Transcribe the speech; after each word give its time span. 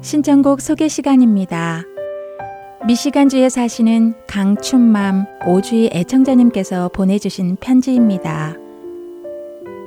신청곡 0.00 0.62
소개 0.62 0.88
시간입니다. 0.88 1.82
미시간주에 2.86 3.50
사시는 3.50 4.14
강춘맘 4.26 5.26
오주희 5.46 5.90
애청자님께서 5.92 6.88
보내주신 6.88 7.56
편지입니다. 7.60 8.56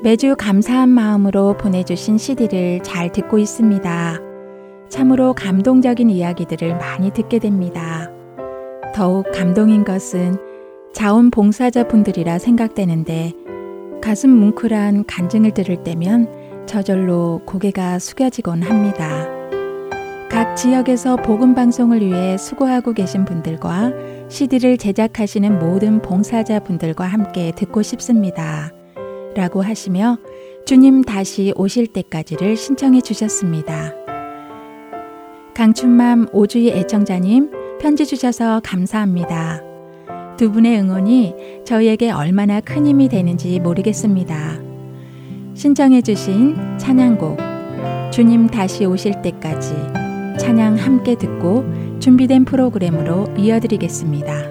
매주 0.04 0.36
감사한 0.38 0.90
마음으로 0.90 1.58
보내주신 1.58 2.20
CD를 2.20 2.84
잘 2.84 3.12
듣고 3.12 3.40
있습니다. 3.40 4.20
참으로 4.90 5.34
감동적인 5.34 6.12
이야기들을 6.12 6.78
많이 6.78 7.12
듣게 7.12 7.40
됩니다. 7.40 8.12
더욱 8.94 9.26
감동인 9.32 9.84
것은 9.84 10.38
자원봉사자 10.94 11.88
분들이라 11.88 12.38
생각되는데 12.38 13.41
가슴 14.02 14.32
뭉클한 14.32 15.06
간증을 15.06 15.54
들을 15.54 15.84
때면 15.84 16.66
저절로 16.66 17.42
고개가 17.46 18.00
숙여지곤 18.00 18.64
합니다. 18.64 19.30
각 20.30 20.56
지역에서 20.56 21.18
복음 21.18 21.54
방송을 21.54 22.02
위해 22.02 22.38
수고하고 22.38 22.94
계신 22.94 23.26
분들과 23.26 23.92
CD를 24.30 24.78
제작하시는 24.78 25.60
모든 25.60 26.02
봉사자 26.02 26.60
분들과 26.60 27.06
함께 27.06 27.52
듣고 27.56 27.82
싶습니다. 27.82 28.72
라고 29.36 29.62
하시며 29.62 30.18
주님 30.66 31.04
다시 31.04 31.54
오실 31.56 31.88
때까지를 31.88 32.56
신청해 32.56 33.02
주셨습니다. 33.02 33.94
강춘맘 35.54 36.28
오주희 36.32 36.70
애청자님 36.70 37.52
편지 37.80 38.06
주셔서 38.06 38.62
감사합니다. 38.64 39.71
두 40.42 40.52
분의 40.52 40.80
응원이 40.80 41.36
저희에게 41.68 42.10
얼마나 42.10 42.62
큰 42.62 42.88
힘이 42.88 43.10
되는지 43.10 43.60
모르겠습니다. 43.60 44.60
신청해 45.54 46.02
주신 46.02 46.56
찬양곡 46.80 47.38
주님 48.12 48.48
다시 48.48 48.86
오실 48.86 49.22
때까지 49.22 49.76
찬양 50.40 50.78
함께 50.78 51.14
듣고 51.14 51.64
준비된 52.00 52.46
프로그램으로 52.46 53.28
이어드리겠습니다. 53.38 54.51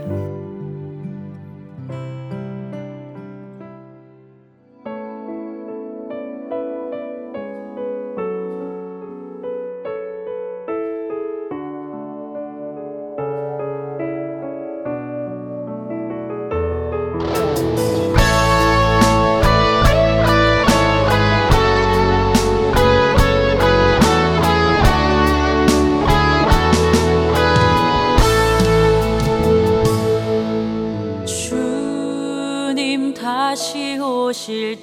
다시 33.50 33.98
오실 33.98 34.80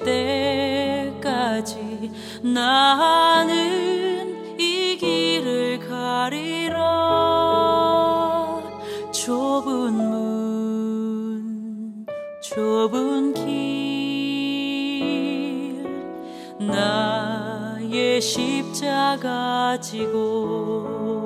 때까지 1.13 2.11
나는 2.43 3.79
이 4.59 4.97
길을 4.97 5.79
가리라. 5.87 6.75
좁은 9.13 9.93
문 9.93 11.45
좁은 12.43 13.33
길 13.35 13.45
나의 16.59 18.19
십자가 18.19 19.79
지고 19.79 21.23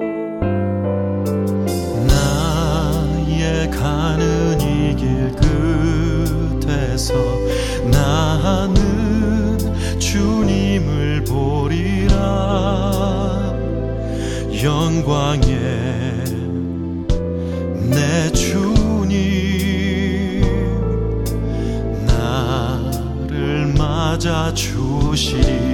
나의 2.08 3.72
가는 3.72 4.61
나는 7.92 9.58
주님을 10.00 11.24
보리라. 11.24 12.22
영광에 14.64 15.50
내 17.90 18.32
주님 18.32 19.22
나를 22.06 23.74
맞아 23.78 24.54
주시리. 24.54 25.71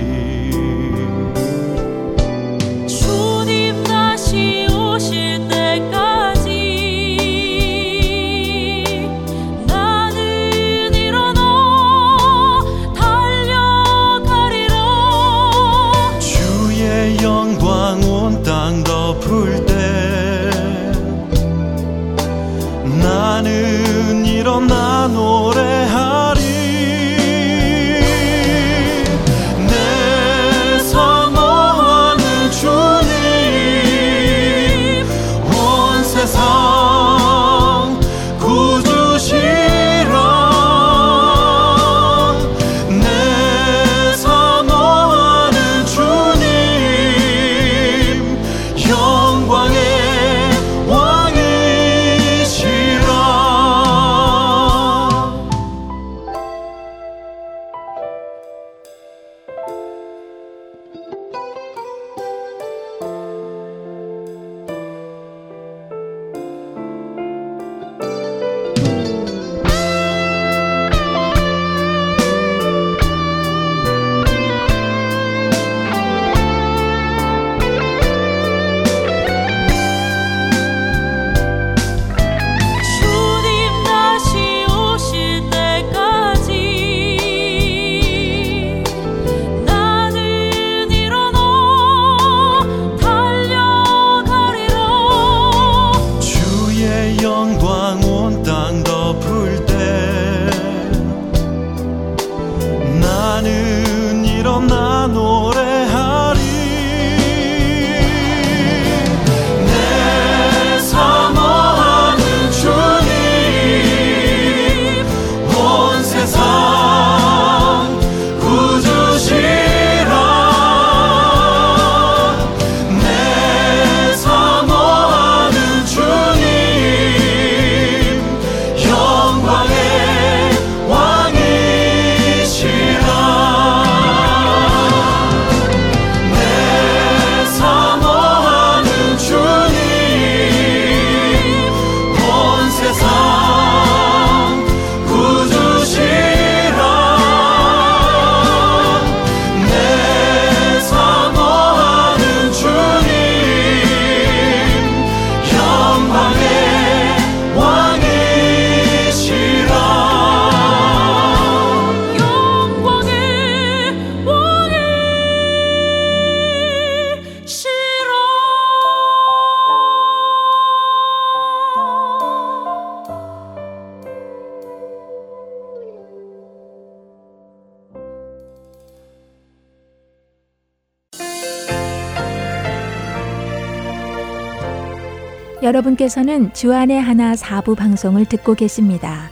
여러분께서는 185.68 186.54
주안의 186.54 187.02
하나 187.02 187.36
사부 187.36 187.76
방송을 187.76 188.24
듣고 188.26 188.54
계십니다. 188.56 189.30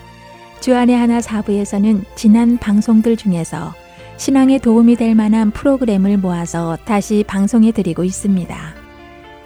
주안의 0.59 0.95
하나 0.95 1.21
사부에서는 1.21 2.03
지난 2.15 2.57
방송들 2.57 3.15
중에서 3.15 3.73
신앙에 4.17 4.59
도움이 4.59 4.97
될 4.97 5.15
만한 5.15 5.51
프로그램을 5.51 6.17
모아서 6.17 6.77
다시 6.83 7.23
방송해 7.25 7.71
드리고 7.71 8.03
있습니다. 8.03 8.57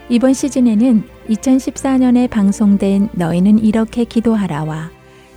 이번 0.09 0.33
시즌에는 0.33 1.03
2014년에 1.30 2.27
방송된 2.27 3.09
너희는 3.12 3.59
이렇게 3.59 4.03
기도하라와 4.03 4.89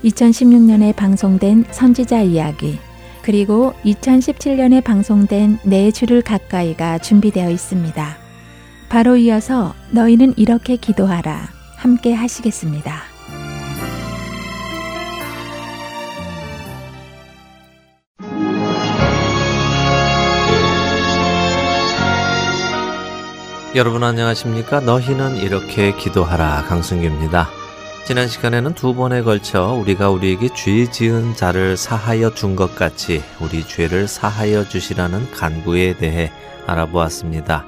2016년에 0.05 0.96
방송된 0.96 1.66
선지자 1.70 2.22
이야기, 2.22 2.78
그리고 3.22 3.75
2017년에 3.84 4.82
방송된 4.82 5.58
내 5.64 5.90
주를 5.90 6.22
가까이가 6.22 6.98
준비되어 6.98 7.50
있습니다. 7.50 8.21
바로 8.92 9.16
이어서 9.16 9.74
너희는 9.92 10.34
이렇게 10.36 10.76
기도하라 10.76 11.48
함께 11.76 12.12
하시겠습니다. 12.12 13.00
여러분 23.74 24.04
안녕하십니까? 24.04 24.80
너희는 24.80 25.38
이렇게 25.38 25.96
기도하라 25.96 26.64
강승규입니다. 26.64 27.48
지난 28.04 28.28
시간에는 28.28 28.74
두 28.74 28.94
번에 28.94 29.22
걸쳐 29.22 29.72
우리가 29.72 30.10
우리에게 30.10 30.50
죄 30.54 30.84
지은 30.90 31.34
자를 31.34 31.78
사하여 31.78 32.34
준 32.34 32.56
것 32.56 32.74
같이 32.74 33.22
우리 33.40 33.66
죄를 33.66 34.06
사하여 34.06 34.68
주시라는 34.68 35.30
간구에 35.30 35.96
대해 35.96 36.30
알아보았습니다. 36.66 37.64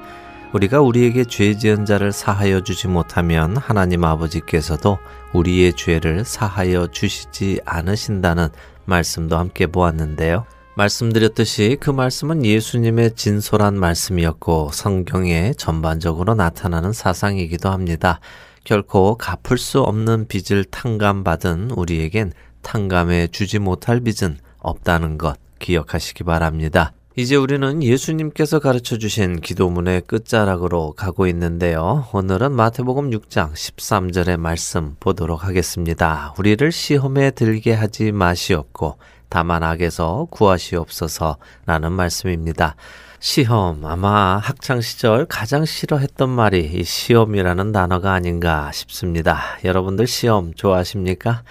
우리가 0.53 0.81
우리에게 0.81 1.25
죄 1.25 1.57
지은 1.57 1.85
자를 1.85 2.11
사하여 2.11 2.61
주지 2.61 2.87
못하면 2.87 3.57
하나님 3.57 4.03
아버지께서도 4.03 4.99
우리의 5.33 5.73
죄를 5.73 6.23
사하여 6.23 6.87
주시지 6.87 7.61
않으신다는 7.65 8.49
말씀도 8.85 9.37
함께 9.37 9.67
보았는데요. 9.67 10.45
말씀드렸듯이 10.75 11.77
그 11.79 11.89
말씀은 11.89 12.45
예수님의 12.45 13.15
진솔한 13.15 13.77
말씀이었고 13.79 14.71
성경에 14.73 15.53
전반적으로 15.57 16.35
나타나는 16.35 16.91
사상이기도 16.91 17.69
합니다. 17.69 18.19
결코 18.63 19.15
갚을 19.17 19.57
수 19.57 19.81
없는 19.81 20.27
빚을 20.27 20.65
탕감받은 20.65 21.71
우리에겐 21.71 22.33
탕감해 22.61 23.27
주지 23.27 23.59
못할 23.59 24.01
빚은 24.01 24.37
없다는 24.59 25.17
것 25.17 25.37
기억하시기 25.59 26.23
바랍니다. 26.23 26.93
이제 27.17 27.37
우리는 27.37 27.81
예수님께서 27.81 28.59
가르쳐 28.59 28.97
주신 28.97 29.39
기도문의 29.39 30.01
끝자락으로 30.01 30.91
가고 30.97 31.27
있는데요. 31.27 32.05
오늘은 32.11 32.51
마태복음 32.51 33.09
6장 33.11 33.53
13절의 33.53 34.35
말씀 34.35 34.97
보도록 34.99 35.45
하겠습니다. 35.45 36.33
우리를 36.37 36.69
시험에 36.73 37.31
들게 37.31 37.71
하지 37.71 38.11
마시옵고 38.11 38.97
다만 39.29 39.63
악에서 39.63 40.27
구하시옵소서 40.29 41.37
라는 41.65 41.93
말씀입니다. 41.93 42.75
시험, 43.21 43.85
아마 43.85 44.35
학창 44.35 44.81
시절 44.81 45.25
가장 45.25 45.63
싫어했던 45.63 46.29
말이 46.29 46.65
이 46.65 46.83
시험이라는 46.83 47.71
단어가 47.71 48.11
아닌가 48.11 48.73
싶습니다. 48.73 49.39
여러분들 49.63 50.05
시험 50.05 50.53
좋아하십니까? 50.53 51.43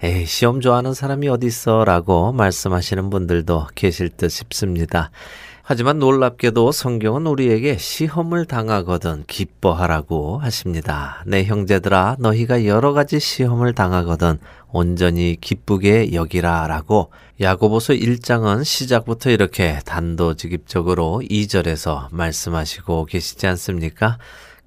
에이, 0.00 0.26
시험 0.26 0.60
좋아하는 0.60 0.94
사람이 0.94 1.28
어딨어? 1.28 1.84
라고 1.84 2.30
말씀하시는 2.30 3.10
분들도 3.10 3.66
계실 3.74 4.10
듯 4.10 4.28
싶습니다. 4.28 5.10
하지만 5.64 5.98
놀랍게도 5.98 6.70
성경은 6.70 7.26
우리에게 7.26 7.76
시험을 7.76 8.44
당하거든 8.44 9.24
기뻐하라고 9.26 10.38
하십니다. 10.38 11.24
내 11.26 11.42
형제들아, 11.44 12.16
너희가 12.20 12.64
여러 12.64 12.92
가지 12.92 13.18
시험을 13.18 13.74
당하거든 13.74 14.38
온전히 14.70 15.36
기쁘게 15.40 16.12
여기라 16.12 16.68
라고 16.68 17.10
야고보서 17.40 17.94
1장은 17.94 18.64
시작부터 18.64 19.30
이렇게 19.30 19.80
단도직입적으로 19.84 21.22
2절에서 21.28 22.06
말씀하시고 22.12 23.06
계시지 23.06 23.48
않습니까? 23.48 24.18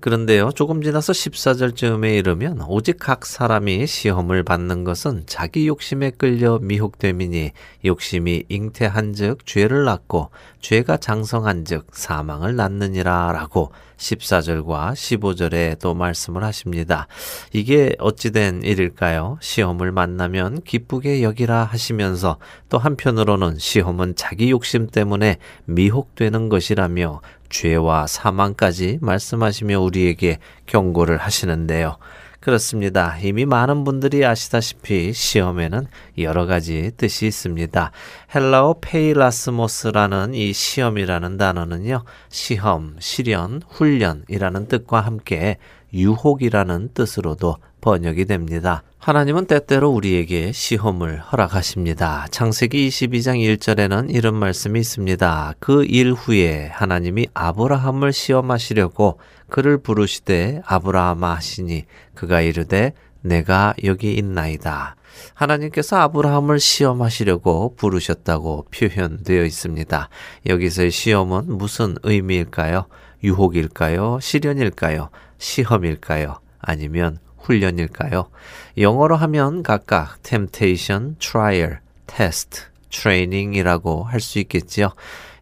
그런데요, 0.02 0.50
조금 0.56 0.82
지나서 0.82 1.14
14절쯤에 1.14 2.18
이르면 2.18 2.64
오직 2.68 2.98
각 3.00 3.24
사람이 3.24 3.86
시험을 3.86 4.42
받는 4.42 4.84
것은 4.84 5.26
자기 5.28 5.68
욕심에 5.68 6.10
끌려 6.18 6.58
미혹됨이니 6.60 7.52
욕심이 7.86 8.44
잉태한즉 8.50 9.46
죄를 9.46 9.86
낳고 9.86 10.32
죄가 10.60 10.98
장성한즉 10.98 11.90
사망을 11.92 12.56
낳느니라 12.56 13.32
라고 13.32 13.72
14절과 13.98 14.94
15절에 14.94 15.80
또 15.80 15.94
말씀을 15.94 16.44
하십니다. 16.44 17.08
이게 17.54 17.96
어찌된 18.00 18.64
일일까요? 18.64 19.38
시험을 19.40 19.92
만나면 19.92 20.64
기쁘게 20.64 21.22
여기라 21.22 21.64
하시면서 21.66 22.38
또 22.70 22.80
한편으로는 22.80 23.60
시험은 23.60 24.16
자기 24.16 24.50
욕심 24.50 24.88
때문에 24.88 25.38
미혹되는 25.66 26.50
것이라며 26.50 27.22
죄와 27.52 28.08
사망까지 28.08 28.98
말씀하시며 29.02 29.80
우리에게 29.80 30.40
경고를 30.66 31.18
하시는데요. 31.18 31.98
그렇습니다. 32.40 33.20
이미 33.20 33.46
많은 33.46 33.84
분들이 33.84 34.26
아시다시피 34.26 35.14
시험에는 35.14 35.86
여러 36.18 36.48
가지 36.48 36.92
뜻이 36.98 37.28
있습니다. 37.28 37.92
헬라어 38.34 38.78
πειρασμός라는 38.82 40.34
이 40.34 40.52
시험이라는 40.52 41.38
단어는요, 41.38 42.04
시험, 42.30 42.96
시련, 43.00 43.62
훈련이라는 43.70 44.68
뜻과 44.68 45.02
함께 45.02 45.58
유혹이라는 45.94 46.90
뜻으로도 46.96 47.58
번역이 47.82 48.26
됩니다. 48.26 48.84
하나님은 49.00 49.46
때때로 49.48 49.90
우리에게 49.90 50.52
시험을 50.52 51.20
허락하십니다. 51.20 52.28
창세기 52.30 52.88
22장 52.90 53.38
1절에는 53.58 54.14
이런 54.14 54.36
말씀이 54.36 54.80
있습니다. 54.80 55.56
그 55.60 55.84
일 55.86 56.14
후에 56.14 56.68
하나님이 56.72 57.28
아브라함을 57.34 58.14
시험하시려고 58.14 59.20
그를 59.50 59.80
부르시되 59.80 60.62
아브라함아 60.66 61.36
하시니 61.36 61.86
그가 62.14 62.42
이르되 62.42 62.94
내가 63.22 63.74
여기 63.84 64.14
있나이다. 64.14 64.96
하나님께서 65.34 65.98
아브라함을 65.98 66.60
시험하시려고 66.60 67.76
부르셨다고 67.76 68.68
표현되어 68.72 69.44
있습니다. 69.44 70.10
여기서의 70.48 70.92
시험은 70.92 71.58
무슨 71.58 71.96
의미일까요? 72.04 72.86
유혹일까요? 73.24 74.20
시련일까요? 74.22 75.10
시험일까요? 75.38 76.40
아니면 76.60 77.18
훈련일까요? 77.44 78.28
영어로 78.78 79.16
하면 79.16 79.64
각각 79.64 80.22
temptation, 80.24 81.16
trial, 81.20 81.78
test, 82.08 82.64
training이라고 82.90 84.04
할 84.04 84.20
수 84.20 84.40
있겠지요. 84.40 84.90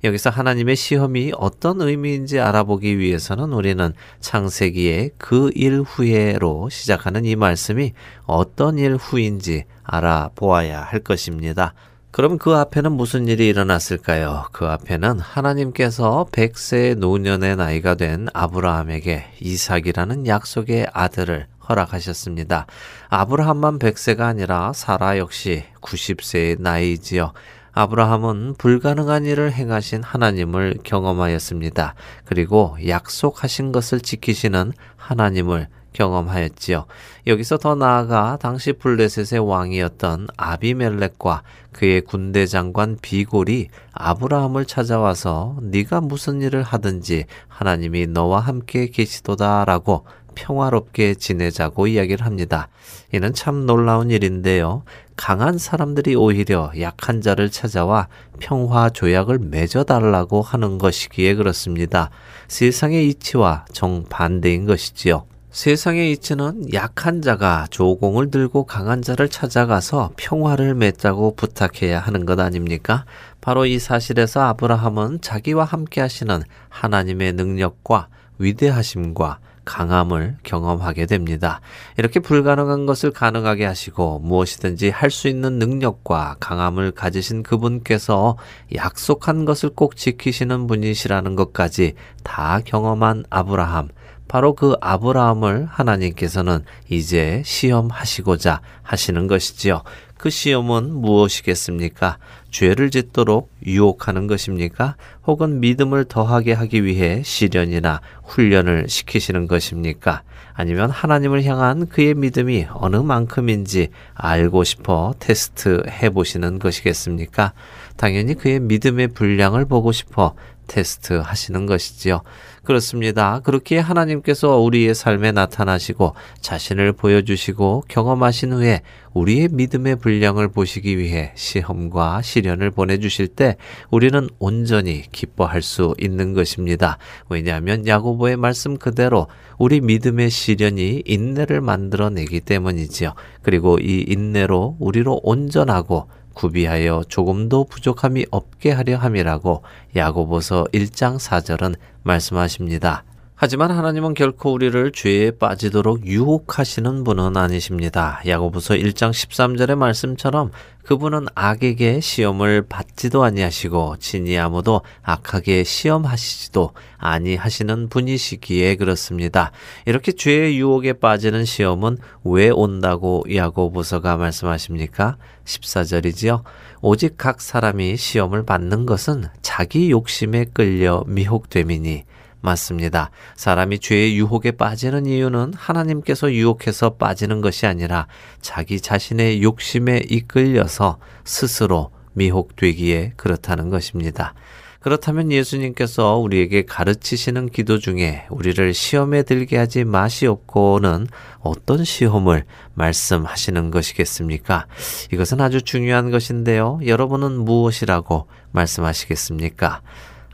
여기서 0.03 0.29
하나님의 0.29 0.77
시험이 0.77 1.33
어떤 1.35 1.81
의미인지 1.81 2.39
알아보기 2.39 2.99
위해서는 2.99 3.51
우리는 3.51 3.93
창세기의 4.21 5.11
그 5.17 5.51
일 5.55 5.81
후에로 5.81 6.69
시작하는 6.69 7.25
이 7.25 7.35
말씀이 7.35 7.93
어떤 8.25 8.77
일 8.77 8.95
후인지 8.95 9.65
알아보아야 9.83 10.81
할 10.83 10.99
것입니다. 11.01 11.73
그럼 12.11 12.37
그 12.37 12.55
앞에는 12.55 12.93
무슨 12.93 13.27
일이 13.27 13.47
일어났을까요? 13.47 14.45
그 14.51 14.65
앞에는 14.65 15.19
하나님께서 15.19 16.27
100세 16.31 16.95
노년의 16.95 17.57
나이가 17.57 17.95
된 17.95 18.27
아브라함에게 18.33 19.25
이삭이라는 19.41 20.27
약속의 20.27 20.87
아들을 20.93 21.45
허락하셨습니다. 21.69 22.65
아브라함만 23.09 23.79
100세가 23.79 24.21
아니라 24.21 24.73
사라 24.73 25.17
역시 25.17 25.63
90세의 25.81 26.59
나이지요. 26.61 27.33
아브라함은 27.71 28.55
불가능한 28.57 29.25
일을 29.25 29.53
행하신 29.53 30.03
하나님을 30.03 30.79
경험하였습니다. 30.83 31.93
그리고 32.25 32.75
약속하신 32.85 33.71
것을 33.71 34.01
지키시는 34.01 34.73
하나님을 34.97 35.67
경험하였지요. 35.93 36.85
여기서 37.27 37.57
더 37.57 37.75
나아가 37.75 38.37
당시 38.39 38.73
블레셋의 38.73 39.39
왕이었던 39.47 40.27
아비멜렉과 40.37 41.43
그의 41.71 42.01
군대 42.01 42.45
장관 42.45 42.97
비골이 43.01 43.69
아브라함을 43.93 44.65
찾아와서 44.65 45.57
네가 45.61 46.01
무슨 46.01 46.41
일을 46.41 46.63
하든지 46.63 47.25
하나님이 47.47 48.07
너와 48.07 48.39
함께 48.39 48.87
계시도다라고 48.87 50.05
평화롭게 50.39 51.15
지내자고 51.15 51.87
이야기를 51.87 52.25
합니다. 52.25 52.69
이는 53.11 53.33
참 53.33 53.65
놀라운 53.65 54.09
일인데요. 54.09 54.83
강한 55.17 55.57
사람들이 55.57 56.15
오히려 56.15 56.71
약한 56.79 57.21
자를 57.21 57.49
찾아와 57.49 58.07
평화 58.39 58.89
조약을 58.89 59.39
맺어달라고 59.39 60.41
하는 60.41 60.77
것이기에 60.77 61.35
그렇습니다. 61.35 62.09
세상의 62.47 63.09
이치와 63.09 63.65
정반대인 63.73 64.65
것이지요. 64.65 65.25
세상의 65.51 66.11
이치는 66.13 66.73
약한 66.73 67.21
자가 67.21 67.67
조공을 67.69 68.31
들고 68.31 68.65
강한 68.65 69.01
자를 69.01 69.27
찾아가서 69.27 70.11
평화를 70.15 70.75
맺자고 70.75 71.35
부탁해야 71.35 71.99
하는 71.99 72.25
것 72.25 72.39
아닙니까? 72.39 73.03
바로 73.41 73.65
이 73.65 73.79
사실에서 73.79 74.41
아브라함은 74.41 75.21
자기와 75.21 75.65
함께 75.65 76.01
하시는 76.01 76.43
하나님의 76.69 77.33
능력과 77.33 78.07
위대하심과 78.37 79.39
강함을 79.69 80.37
경험하게 80.41 81.05
됩니다. 81.05 81.61
이렇게 81.95 82.19
불가능한 82.19 82.87
것을 82.87 83.11
가능하게 83.11 83.65
하시고 83.65 84.17
무엇이든지 84.19 84.89
할 84.89 85.09
수 85.11 85.27
있는 85.27 85.57
능력과 85.59 86.37
강함을 86.39 86.91
가지신 86.91 87.43
그분께서 87.43 88.37
약속한 88.75 89.43
것을 89.45 89.69
꼭 89.69 89.95
지키시는 89.95 90.67
분이시라는 90.67 91.35
것까지 91.35 91.93
다 92.23 92.61
경험한 92.63 93.25
아브라함. 93.29 93.89
바로 94.27 94.53
그 94.53 94.75
아브라함을 94.79 95.65
하나님께서는 95.71 96.63
이제 96.87 97.41
시험하시고자 97.43 98.61
하시는 98.83 99.25
것이지요. 99.27 99.81
그 100.19 100.29
시험은 100.29 100.95
무엇이겠습니까? 100.95 102.17
죄를 102.51 102.91
짓도록 102.91 103.49
유혹하는 103.65 104.27
것입니까? 104.27 104.97
혹은 105.25 105.61
믿음을 105.61 106.03
더하게 106.03 106.51
하기 106.51 106.83
위해 106.83 107.23
시련이나 107.23 108.01
훈련을 108.25 108.89
시키시는 108.89 109.47
것입니까? 109.47 110.23
아니면 110.53 110.89
하나님을 110.89 111.45
향한 111.45 111.87
그의 111.87 112.15
믿음이 112.15 112.67
어느 112.73 112.97
만큼인지 112.97 113.91
알고 114.13 114.65
싶어 114.65 115.13
테스트 115.19 115.83
해 115.87 116.09
보시는 116.09 116.59
것이겠습니까? 116.59 117.53
당연히 117.95 118.33
그의 118.33 118.59
믿음의 118.59 119.09
분량을 119.09 119.63
보고 119.63 119.93
싶어 119.93 120.35
테스트 120.69 121.13
하시는 121.13 121.65
것이지요. 121.65 122.21
그렇습니다. 122.63 123.41
그렇게 123.43 123.79
하나님께서 123.79 124.57
우리의 124.59 124.93
삶에 124.93 125.31
나타나시고 125.31 126.13
자신을 126.39 126.93
보여주시고 126.93 127.85
경험하신 127.87 128.53
후에 128.53 128.81
우리의 129.13 129.49
믿음의 129.51 129.97
분량을 129.97 130.49
보시기 130.49 130.97
위해 130.97 131.31
시험과 131.35 132.21
시련을 132.21 132.69
보내주실 132.69 133.29
때 133.29 133.57
우리는 133.89 134.29
온전히 134.37 135.01
기뻐할 135.11 135.61
수 135.63 135.95
있는 135.99 136.33
것입니다. 136.33 136.99
왜냐하면 137.27 137.87
야고보의 137.87 138.37
말씀 138.37 138.77
그대로 138.77 139.27
우리 139.57 139.81
믿음의 139.81 140.29
시련이 140.29 141.03
인내를 141.05 141.61
만들어내기 141.61 142.41
때문이지요. 142.41 143.13
그리고 143.41 143.79
이 143.79 144.05
인내로 144.07 144.77
우리로 144.79 145.21
온전하고 145.23 146.07
구비하여 146.39 147.03
조금도 147.09 147.65
부족함이 147.65 148.27
없게 148.31 148.71
하려 148.71 148.95
함이라고 148.95 149.61
야고보서 149.97 150.67
1장 150.71 151.17
4절은 151.17 151.75
말씀하십니다. 152.03 153.03
하지만 153.41 153.71
하나님은 153.71 154.15
결코 154.15 154.51
우리를 154.51 154.91
죄에 154.91 155.31
빠지도록 155.31 156.05
유혹하시는 156.05 157.05
분은 157.05 157.37
아니십니다. 157.37 158.19
야고보서 158.27 158.73
1장 158.73 159.11
13절의 159.11 159.75
말씀처럼 159.77 160.51
그분은 160.83 161.27
악에게 161.35 162.01
시험을 162.01 162.63
받지도 162.67 163.23
아니하시고 163.23 163.95
진이 163.99 164.37
아무도 164.37 164.81
악하게 165.03 165.63
시험하시지도 165.63 166.71
아니하시는 166.97 167.87
분이시기에 167.87 168.75
그렇습니다. 168.75 169.53
이렇게 169.85 170.11
죄의 170.11 170.59
유혹에 170.59 170.91
빠지는 170.91 171.45
시험은 171.45 171.97
왜 172.25 172.49
온다고 172.49 173.23
야고보서가 173.33 174.17
말씀하십니까? 174.17 175.15
14절이지요. 175.45 176.43
오직 176.81 177.13
각 177.17 177.39
사람이 177.39 177.95
시험을 177.95 178.43
받는 178.43 178.85
것은 178.85 179.27
자기 179.41 179.91
욕심에 179.91 180.47
끌려 180.53 181.05
미혹됨이니 181.07 182.03
맞습니다. 182.41 183.11
사람이 183.35 183.79
죄의 183.79 184.17
유혹에 184.17 184.51
빠지는 184.51 185.05
이유는 185.05 185.53
하나님께서 185.55 186.31
유혹해서 186.31 186.91
빠지는 186.91 187.41
것이 187.41 187.65
아니라 187.65 188.07
자기 188.41 188.79
자신의 188.79 189.43
욕심에 189.43 190.03
이끌려서 190.09 190.99
스스로 191.23 191.91
미혹되기에 192.13 193.13
그렇다는 193.15 193.69
것입니다. 193.69 194.33
그렇다면 194.79 195.29
예수님께서 195.31 196.15
우리에게 196.15 196.63
가르치시는 196.63 197.49
기도 197.49 197.79
중에 197.79 198.25
우리를 198.29 198.73
시험에 198.73 199.23
들게 199.23 199.57
하지 199.57 199.83
마시옵고는 199.83 201.07
어떤 201.39 201.83
시험을 201.83 202.45
말씀하시는 202.75 203.71
것이겠습니까? 203.71 204.67
이것은 205.11 205.41
아주 205.41 205.61
중요한 205.61 206.11
것인데요. 206.11 206.79
여러분은 206.85 207.39
무엇이라고 207.43 208.27
말씀하시겠습니까? 208.51 209.81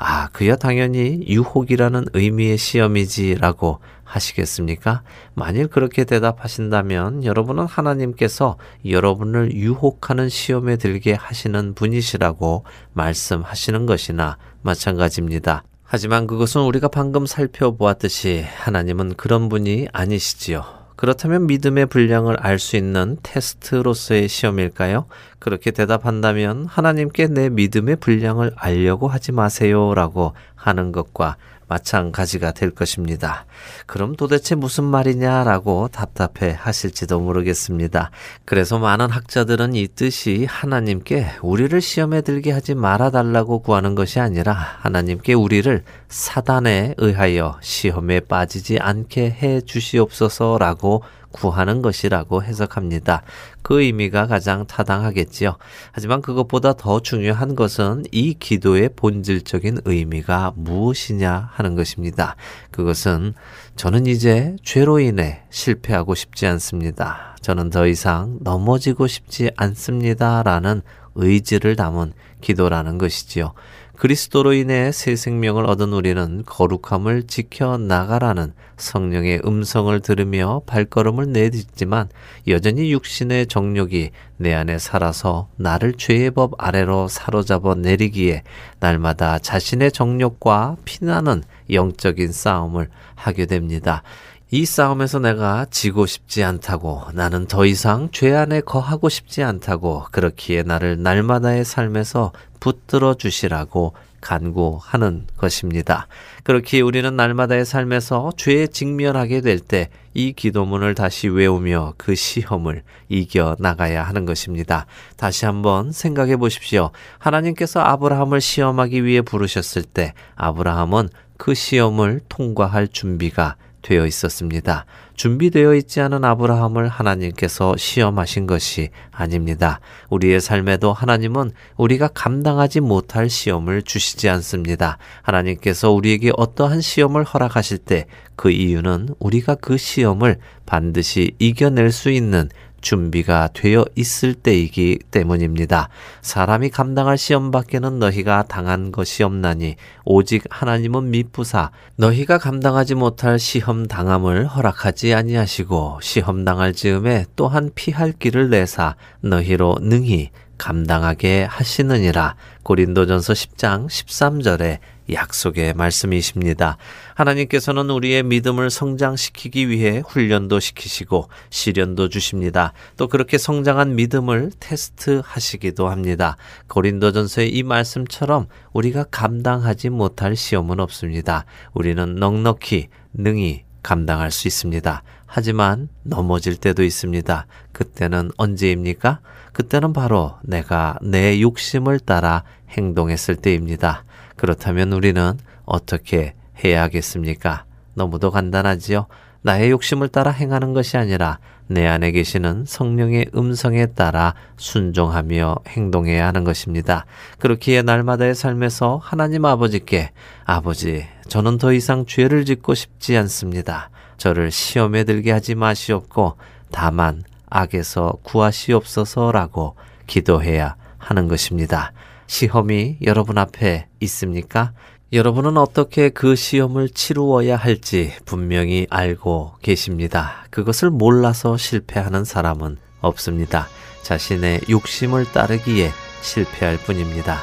아, 0.07 0.29
그야 0.33 0.55
당연히 0.55 1.25
유혹이라는 1.27 2.05
의미의 2.13 2.59
시험이지라고 2.59 3.79
하시겠습니까? 4.03 5.01
만일 5.33 5.65
그렇게 5.65 6.03
대답하신다면 6.03 7.23
여러분은 7.23 7.65
하나님께서 7.65 8.59
여러분을 8.87 9.55
유혹하는 9.55 10.29
시험에 10.29 10.75
들게 10.75 11.13
하시는 11.13 11.73
분이시라고 11.73 12.65
말씀하시는 12.93 13.87
것이나 13.87 14.37
마찬가지입니다. 14.61 15.63
하지만 15.81 16.27
그것은 16.27 16.61
우리가 16.61 16.87
방금 16.87 17.25
살펴보았듯이 17.25 18.45
하나님은 18.57 19.15
그런 19.15 19.49
분이 19.49 19.87
아니시지요. 19.91 20.74
그렇다면 20.95 21.47
믿음의 21.47 21.87
분량을 21.87 22.37
알 22.39 22.57
수 22.57 22.77
있는 22.77 23.17
테스트로서의 23.21 24.27
시험일까요? 24.29 25.05
그렇게 25.39 25.71
대답한다면 25.71 26.65
하나님께 26.65 27.27
내 27.27 27.49
믿음의 27.49 27.97
분량을 27.97 28.51
알려고 28.55 29.07
하지 29.07 29.31
마세요 29.31 29.93
라고 29.93 30.33
하는 30.55 30.91
것과 30.91 31.35
마찬가지가 31.67 32.51
될 32.51 32.71
것입니다. 32.71 33.45
그럼 33.85 34.15
도대체 34.15 34.55
무슨 34.55 34.83
말이냐라고 34.83 35.89
답답해 35.89 36.55
하실지도 36.57 37.19
모르겠습니다. 37.19 38.11
그래서 38.45 38.79
많은 38.79 39.09
학자들은 39.09 39.75
이 39.75 39.87
뜻이 39.87 40.45
하나님께 40.45 41.27
우리를 41.41 41.79
시험에 41.81 42.21
들게 42.21 42.51
하지 42.51 42.75
말아달라고 42.75 43.59
구하는 43.59 43.95
것이 43.95 44.19
아니라 44.19 44.53
하나님께 44.53 45.33
우리를 45.33 45.83
사단에 46.07 46.95
의하여 46.97 47.57
시험에 47.61 48.19
빠지지 48.21 48.79
않게 48.79 49.37
해 49.41 49.61
주시옵소서라고 49.61 51.03
구하는 51.35 51.81
것이라고 51.81 52.43
해석합니다. 52.43 53.23
그 53.61 53.81
의미가 53.81 54.27
가장 54.27 54.65
타당하겠지요. 54.65 55.57
하지만 55.91 56.21
그것보다 56.21 56.73
더 56.73 57.01
중요한 57.01 57.55
것은 57.55 58.05
이 58.11 58.35
기도의 58.35 58.91
본질적인 58.95 59.81
의미가 59.83 60.53
무엇이냐 60.55 61.49
하는 61.51 61.75
것입니다. 61.75 62.37
그것은 62.71 63.33
저는 63.75 64.05
이제 64.05 64.55
죄로 64.63 64.99
인해 65.01 65.41
실패하고 65.49 66.15
싶지 66.15 66.47
않습니다. 66.47 67.35
저는 67.41 67.69
더 67.69 67.85
이상 67.85 68.37
넘어지고 68.41 69.07
싶지 69.07 69.51
않습니다. 69.57 70.41
라는 70.41 70.81
의지를 71.15 71.75
담은 71.75 72.13
기도라는 72.39 72.97
것이지요. 72.97 73.53
그리스도로 73.97 74.53
인해 74.53 74.91
새 74.91 75.15
생명을 75.15 75.65
얻은 75.65 75.93
우리는 75.93 76.43
거룩함을 76.45 77.23
지켜 77.27 77.77
나가라는 77.77 78.53
성령의 78.77 79.41
음성을 79.45 79.97
들으며 80.01 80.61
발걸음을 80.65 81.31
내딛지만 81.31 82.09
여전히 82.47 82.91
육신의 82.91 83.47
정욕이 83.47 84.11
내 84.37 84.53
안에 84.53 84.79
살아서 84.79 85.47
나를 85.55 85.93
죄의 85.93 86.31
법 86.31 86.53
아래로 86.57 87.07
사로잡아 87.07 87.75
내리기에 87.75 88.43
날마다 88.79 89.39
자신의 89.39 89.91
정욕과 89.91 90.77
피나는 90.83 91.43
영적인 91.71 92.31
싸움을 92.31 92.89
하게 93.15 93.45
됩니다. 93.45 94.03
이 94.51 94.65
싸움에서 94.65 95.19
내가 95.19 95.65
지고 95.69 96.05
싶지 96.05 96.43
않다고 96.43 97.05
나는 97.13 97.47
더 97.47 97.65
이상 97.65 98.09
죄 98.11 98.33
안에 98.33 98.61
거하고 98.61 99.09
싶지 99.09 99.43
않다고 99.43 100.05
그렇기에 100.11 100.63
나를 100.63 101.01
날마다의 101.01 101.65
삶에서 101.65 102.31
붙들어 102.59 103.15
주시라고 103.15 103.93
간구하는 104.21 105.27
것입니다. 105.37 106.07
그렇기에 106.43 106.81
우리는 106.81 107.15
날마다의 107.15 107.65
삶에서 107.65 108.31
죄에 108.37 108.67
직면하게 108.67 109.41
될 109.41 109.59
때 109.59 109.89
이 110.17 110.31
기도문을 110.31 110.95
다시 110.95 111.27
외우며 111.27 111.93
그 111.97 112.15
시험을 112.15 112.83
이겨 113.09 113.57
나가야 113.59 114.01
하는 114.01 114.25
것입니다. 114.25 114.85
다시 115.17 115.45
한번 115.45 115.91
생각해 115.91 116.37
보십시오. 116.37 116.91
하나님께서 117.19 117.81
아브라함을 117.81 118.39
시험하기 118.39 119.03
위해 119.03 119.21
부르셨을 119.21 119.83
때 119.83 120.13
아브라함은 120.35 121.09
그 121.37 121.53
시험을 121.53 122.21
통과할 122.29 122.87
준비가 122.87 123.57
되어 123.85 124.07
있었습니다. 124.07 124.85
준비되어 125.13 125.75
있지 125.75 126.01
않은 126.01 126.25
아브라함을 126.25 126.89
하나님께서 126.89 127.77
시험하신 127.77 128.47
것이 128.47 128.89
아닙니다. 129.11 129.79
우리의 130.09 130.41
삶에도 130.41 130.91
하나님은 130.91 131.51
우리가 131.77 132.07
감당하지 132.07 132.79
못할 132.79 133.29
시험을 133.29 133.83
주시지 133.83 134.27
않습니다. 134.27 134.97
하나님께서 135.21 135.91
우리에게 135.91 136.31
어떠한 136.35 136.81
시험을 136.81 137.23
허락하실 137.23 137.77
때 137.79 138.07
그 138.35 138.51
이유는 138.51 139.09
우리가 139.19 139.55
그 139.55 139.77
시험을 139.77 140.37
반드시 140.65 141.31
이겨낼 141.39 141.91
수 141.91 142.09
있는 142.09 142.49
준비가 142.85 143.49
되어 143.51 143.83
있을 143.95 144.35
때이기 144.35 144.99
때문입니다. 145.09 145.89
사람이 146.21 146.69
감당할 146.69 147.17
시험 147.17 147.49
밖에는 147.49 147.97
너희가 147.97 148.43
당한 148.43 148.91
것이 148.91 149.23
없나니 149.23 149.75
오직 150.05 150.43
하나님은 150.51 151.09
미쁘사 151.09 151.71
너희가 151.95 152.37
감당하지 152.37 152.93
못할 152.93 153.39
시험 153.39 153.87
당함을 153.87 154.45
허락하지 154.45 155.15
아니하시고 155.15 155.97
시험 156.03 156.45
당할 156.45 156.73
즈음에 156.73 157.25
또한 157.35 157.71
피할 157.73 158.11
길을 158.11 158.51
내사 158.51 158.95
너희로 159.21 159.77
능히 159.81 160.29
감당하게 160.59 161.43
하시느니라. 161.43 162.35
고린도전서 162.61 163.33
10장 163.33 163.87
13절에 163.87 164.77
약속의 165.11 165.73
말씀이십니다. 165.73 166.77
하나님께서는 167.13 167.89
우리의 167.89 168.23
믿음을 168.23 168.69
성장시키기 168.69 169.69
위해 169.69 170.01
훈련도 170.05 170.59
시키시고 170.59 171.29
시련도 171.49 172.09
주십니다. 172.09 172.73
또 172.97 173.07
그렇게 173.07 173.37
성장한 173.37 173.95
믿음을 173.95 174.51
테스트 174.59 175.21
하시기도 175.23 175.89
합니다. 175.89 176.37
고린도전서의 176.67 177.49
이 177.49 177.63
말씀처럼 177.63 178.47
우리가 178.73 179.05
감당하지 179.11 179.89
못할 179.89 180.35
시험은 180.35 180.79
없습니다. 180.79 181.45
우리는 181.73 182.15
넉넉히 182.15 182.87
능히 183.13 183.63
감당할 183.83 184.31
수 184.31 184.47
있습니다. 184.47 185.03
하지만 185.27 185.89
넘어질 186.03 186.55
때도 186.55 186.83
있습니다. 186.83 187.45
그때는 187.71 188.31
언제입니까? 188.37 189.19
그때는 189.53 189.93
바로 189.93 190.35
내가 190.43 190.97
내 191.01 191.39
욕심을 191.39 191.99
따라 191.99 192.43
행동했을 192.69 193.35
때입니다. 193.35 194.03
그렇다면 194.35 194.93
우리는 194.93 195.37
어떻게 195.65 196.33
해야 196.63 196.83
하겠습니까? 196.83 197.65
너무도 197.93 198.31
간단하지요. 198.31 199.07
나의 199.41 199.71
욕심을 199.71 200.07
따라 200.09 200.31
행하는 200.31 200.73
것이 200.73 200.97
아니라 200.97 201.39
내 201.67 201.87
안에 201.87 202.11
계시는 202.11 202.65
성령의 202.67 203.27
음성에 203.35 203.87
따라 203.87 204.35
순종하며 204.57 205.55
행동해야 205.67 206.27
하는 206.27 206.43
것입니다. 206.43 207.05
그렇기에 207.39 207.81
날마다의 207.81 208.35
삶에서 208.35 208.99
하나님 209.03 209.45
아버지께 209.45 210.11
아버지, 210.45 211.07
저는 211.27 211.57
더 211.57 211.73
이상 211.73 212.05
죄를 212.05 212.45
짓고 212.45 212.75
싶지 212.75 213.17
않습니다. 213.17 213.89
저를 214.17 214.51
시험에 214.51 215.03
들게 215.03 215.31
하지 215.31 215.55
마시옵고 215.55 216.37
다만 216.71 217.23
악에서 217.49 218.17
구하시옵소서라고 218.23 219.75
기도해야 220.07 220.75
하는 220.97 221.27
것입니다. 221.27 221.93
시험이 222.27 222.97
여러분 223.01 223.37
앞에 223.37 223.87
있습니까? 224.01 224.73
여러분은 225.13 225.57
어떻게 225.57 226.09
그 226.09 226.35
시험을 226.35 226.89
치루어야 226.89 227.55
할지 227.55 228.13
분명히 228.25 228.87
알고 228.89 229.53
계십니다. 229.61 230.45
그것을 230.49 230.89
몰라서 230.89 231.57
실패하는 231.57 232.25
사람은 232.25 232.77
없습니다. 233.01 233.67
자신의 234.01 234.61
욕심을 234.69 235.25
따르기에 235.25 235.91
실패할 236.21 236.77
뿐입니다. 236.77 237.39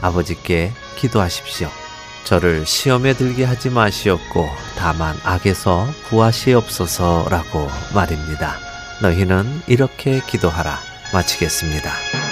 아버지께 0.00 0.72
기도하십시오. 0.96 1.68
저를 2.24 2.64
시험에 2.66 3.14
들게 3.14 3.44
하지 3.44 3.68
마시옵고 3.70 4.46
다만 4.78 5.16
악에서 5.24 5.86
구하시옵소서라고 6.08 7.68
말입니다. 7.94 8.56
너희는 9.02 9.44
이렇게 9.66 10.20
기도하라. 10.26 10.78
마치겠습니다. 11.12 12.31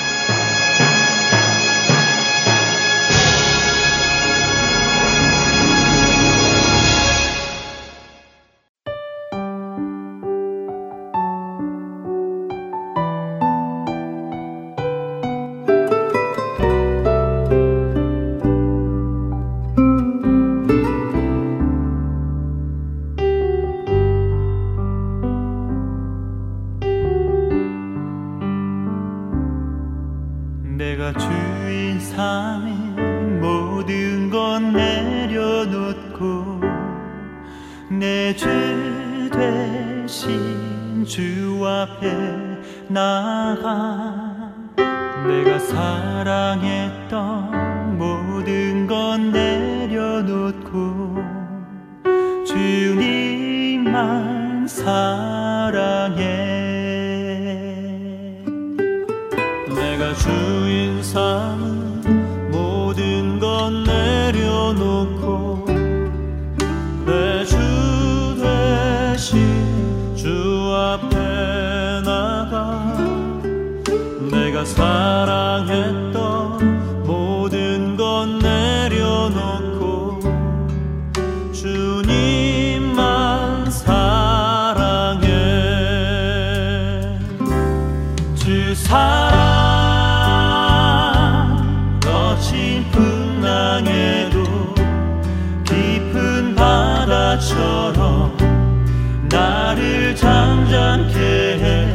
나를 99.70 100.16
잠잠케 100.16 101.86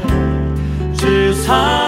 해주 0.93 1.33
사 1.43 1.85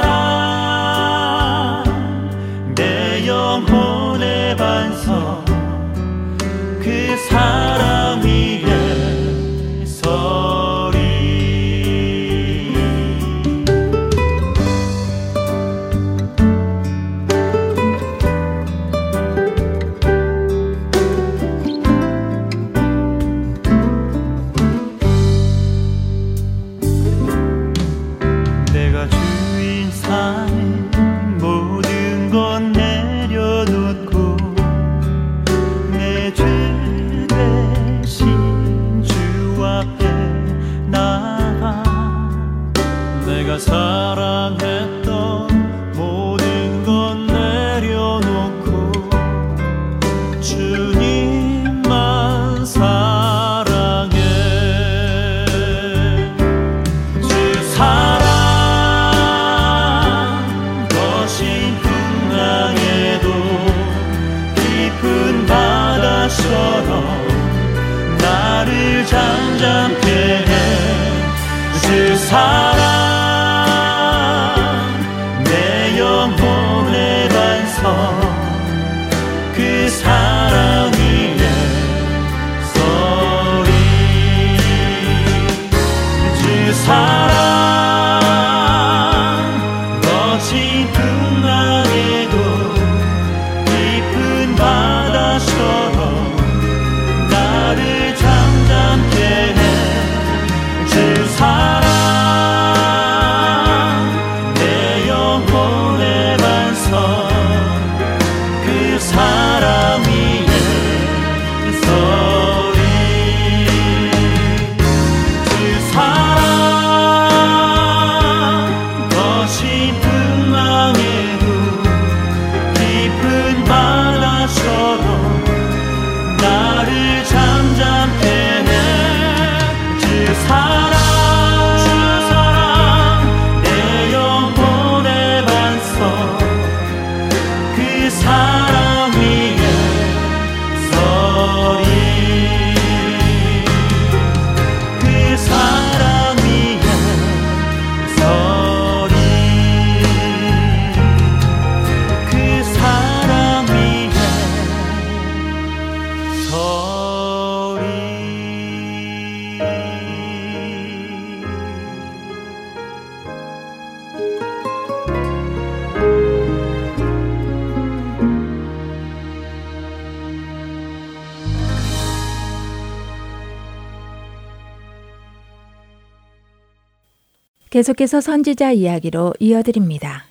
계속해서 177.87 178.19
선지자 178.19 178.73
이야기로 178.73 179.33
이어드립니다. 179.39 180.25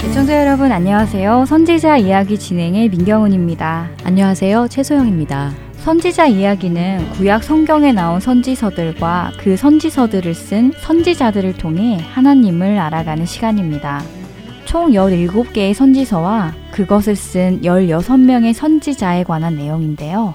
시청자 0.00 0.40
여러분 0.40 0.70
안녕하세요. 0.70 1.44
선지자 1.46 1.96
이야기 1.96 2.38
진행의 2.38 2.88
민경훈입니다. 2.90 3.90
안녕하세요. 4.04 4.68
최소영입니다. 4.68 5.52
선지자 5.78 6.28
이야기는 6.28 7.10
구약 7.14 7.42
성경에 7.42 7.90
나온 7.90 8.20
선지서들과 8.20 9.32
그 9.40 9.56
선지서들을 9.56 10.32
쓴 10.34 10.72
선지자들을 10.78 11.54
통해 11.54 11.98
하나님을 12.12 12.78
알아가는 12.78 13.26
시간입니다. 13.26 14.21
총 14.64 14.92
17개의 14.92 15.74
선지서와 15.74 16.54
그것을 16.70 17.16
쓴 17.16 17.60
16명의 17.62 18.52
선지자에 18.52 19.24
관한 19.24 19.56
내용인데요. 19.56 20.34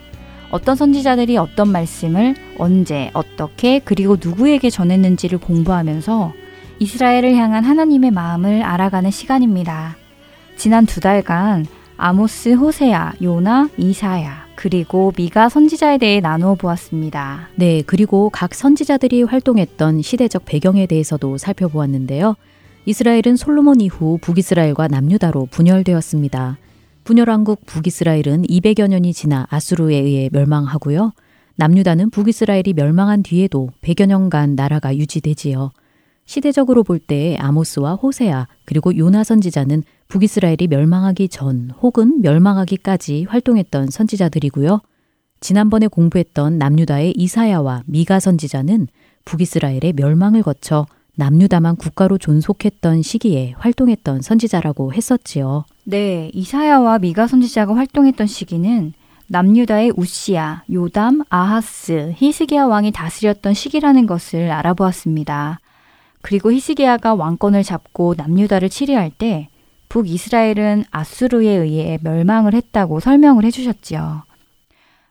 어떤 0.51 0.75
선지자들이 0.75 1.37
어떤 1.37 1.69
말씀을 1.71 2.35
언제, 2.57 3.09
어떻게, 3.13 3.79
그리고 3.79 4.17
누구에게 4.21 4.69
전했는지를 4.69 5.39
공부하면서 5.39 6.33
이스라엘을 6.79 7.35
향한 7.35 7.63
하나님의 7.63 8.11
마음을 8.11 8.61
알아가는 8.63 9.11
시간입니다. 9.11 9.97
지난 10.55 10.85
두 10.85 10.99
달간 10.99 11.65
아모스, 11.97 12.53
호세아, 12.53 13.13
요나, 13.21 13.69
이사야, 13.77 14.45
그리고 14.55 15.11
미가 15.17 15.49
선지자에 15.49 15.97
대해 15.97 16.19
나누어 16.19 16.53
보았습니다. 16.55 17.49
네, 17.55 17.81
그리고 17.85 18.29
각 18.29 18.53
선지자들이 18.53 19.23
활동했던 19.23 20.03
시대적 20.03 20.45
배경에 20.45 20.85
대해서도 20.85 21.37
살펴보았는데요. 21.37 22.35
이스라엘은 22.88 23.36
솔로몬 23.36 23.82
이후 23.82 24.17
북이스라엘과 24.21 24.88
남유다로 24.88 25.47
분열되었습니다. 25.52 26.58
분열왕국 27.04 27.65
북이스라엘은 27.65 28.43
200여 28.43 28.88
년이 28.88 29.12
지나 29.12 29.45
아수르에 29.50 29.97
의해 29.97 30.30
멸망하고요. 30.32 31.12
남유다는 31.58 32.12
북이스라엘이 32.12 32.71
멸망한 32.71 33.23
뒤에도 33.23 33.71
100여 33.82 34.06
년간 34.06 34.56
나라가 34.56 34.95
유지되지요. 34.95 35.71
시대적으로 36.23 36.86
볼 36.86 37.00
때 37.00 37.36
아모스와 37.41 37.95
호세아 37.95 38.47
그리고 38.63 38.97
요나 38.97 39.26
선지자는 39.26 39.84
북이스라엘이 40.08 40.67
멸망하기 40.69 41.28
전 41.28 41.71
혹은 41.82 42.21
멸망하기까지 42.21 43.26
활동했던 43.28 43.89
선지자들이고요. 43.89 44.80
지난번에 45.41 45.88
공부했던 45.88 46.58
남유다의 46.58 47.15
이사야와 47.17 47.84
미가 47.86 48.21
선지자는 48.21 48.88
북이스라엘의 49.26 49.91
멸망을 49.93 50.41
거쳐 50.41 50.86
남유다만 51.17 51.77
국가로 51.77 52.19
존속했던 52.19 53.01
시기에 53.01 53.56
활동했던 53.58 54.21
선지자라고 54.21 54.93
했었지요. 54.93 55.65
네, 55.84 56.30
이사야와 56.34 56.99
미가 56.99 57.25
선지자가 57.25 57.75
활동했던 57.75 58.27
시기는 58.27 58.93
남유다의 59.25 59.93
우시야, 59.97 60.63
요담, 60.71 61.23
아하스, 61.30 62.13
히스기야 62.15 62.65
왕이 62.65 62.91
다스렸던 62.91 63.56
시기라는 63.56 64.06
것을 64.06 64.51
알아보았습니다. 64.51 65.60
그리고 66.21 66.51
히스기야가 66.51 67.15
왕권을 67.15 67.63
잡고 67.63 68.13
남유다를 68.15 68.69
치리할 68.69 69.10
때 69.10 69.49
북이스라엘은 69.89 70.86
아수르에 70.91 71.49
의해 71.49 71.97
멸망을 72.03 72.53
했다고 72.53 72.99
설명을 72.99 73.43
해주셨지요. 73.45 74.21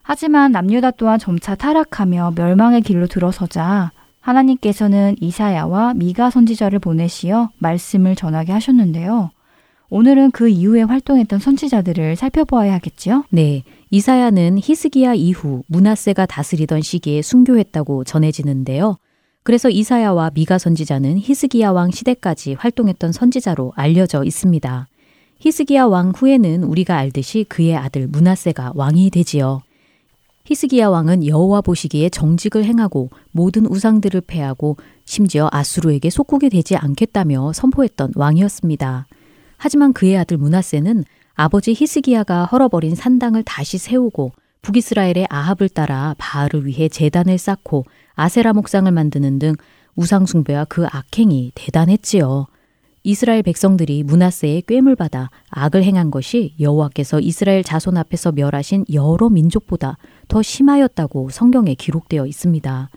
하지만 0.03 0.53
남유다 0.53 0.93
또한 0.93 1.19
점차 1.19 1.57
타락하며 1.57 2.35
멸망의 2.37 2.83
길로 2.83 3.09
들어서자 3.09 3.91
하나님께서는 4.27 5.15
이사야와 5.21 5.95
미가 5.95 6.31
선지자를 6.31 6.81
보내시어 6.81 7.51
말씀을 7.59 8.17
전하게 8.17 8.53
하셨는데요. 8.53 9.31
오늘은 9.89 10.33
그 10.33 10.49
이후에 10.49 10.83
활동했던 10.83 11.39
선지자들을 11.39 12.17
살펴보아야 12.17 12.75
하겠지요? 12.75 13.25
네. 13.31 13.63
이사야는 13.91 14.59
히스기야 14.61 15.15
이후 15.15 15.63
문하세가 15.69 16.27
다스리던 16.27 16.83
시기에 16.83 17.23
순교했다고 17.23 18.03
전해지는데요. 18.03 18.99
그래서 19.45 19.71
이사야와 19.71 20.33
미가 20.35 20.59
선지자는 20.59 21.19
히스기야 21.19 21.71
왕 21.71 21.93
시대까지 21.93 22.55
활동했던 22.55 23.13
선지자로 23.13 23.75
알려져 23.77 24.25
있습니다. 24.25 24.89
히스기야 25.39 25.85
왕 25.85 26.13
후에는 26.17 26.65
우리가 26.65 26.97
알듯이 26.97 27.47
그의 27.49 27.77
아들 27.77 28.09
문하세가 28.09 28.73
왕이 28.75 29.11
되지요. 29.11 29.63
히스기야 30.47 30.89
왕은 30.89 31.27
여호와 31.27 31.61
보시기에 31.61 32.09
정직을 32.09 32.65
행하고 32.65 33.11
모든 33.33 33.67
우상들을 33.67 34.21
패하고 34.23 34.77
심지어 35.05 35.49
아수르에게 35.51 36.09
속국이 36.09 36.51
되지 36.51 36.77
않겠다며 36.77 37.53
선포했던 37.53 38.13
왕이었습니다. 38.15 39.09
하지만 39.57 39.93
그의 39.93 40.17
아들 40.17 40.37
문하세는 40.37 41.05
아버지 41.35 41.75
히스기야가 41.77 42.45
헐어버린 42.45 42.95
산당을 42.95 43.43
다시 43.43 43.77
세우고 43.77 44.33
북이스라엘의 44.63 45.27
아합을 45.29 45.69
따라 45.69 46.15
바알을 46.19 46.67
위해 46.67 46.89
재단을 46.89 47.39
쌓고 47.39 47.85
아세라 48.15 48.53
목상을 48.53 48.91
만드는 48.91 49.41
등 49.41 49.55
우상 49.97 50.27
숭배와 50.27 50.67
그 50.67 50.87
악행이 50.87 51.53
대단했지요. 51.57 52.47
이스라엘 53.03 53.43
백성들이 53.45 54.03
문하세의 54.03 54.63
꿰물 54.63 54.97
받아 54.97 55.31
악을 55.51 55.85
행한 55.85 56.11
것이 56.11 56.55
여호와께서 56.59 57.21
이스라엘 57.21 57.63
자손 57.63 57.97
앞에서 57.97 58.33
멸하신 58.33 58.85
여러 58.93 59.29
민족보다 59.29 59.97
더 60.29 60.43
심하였다고 60.43 61.31
성경에 61.31 61.75
기록되어 61.75 62.27
있습니다. 62.27 62.91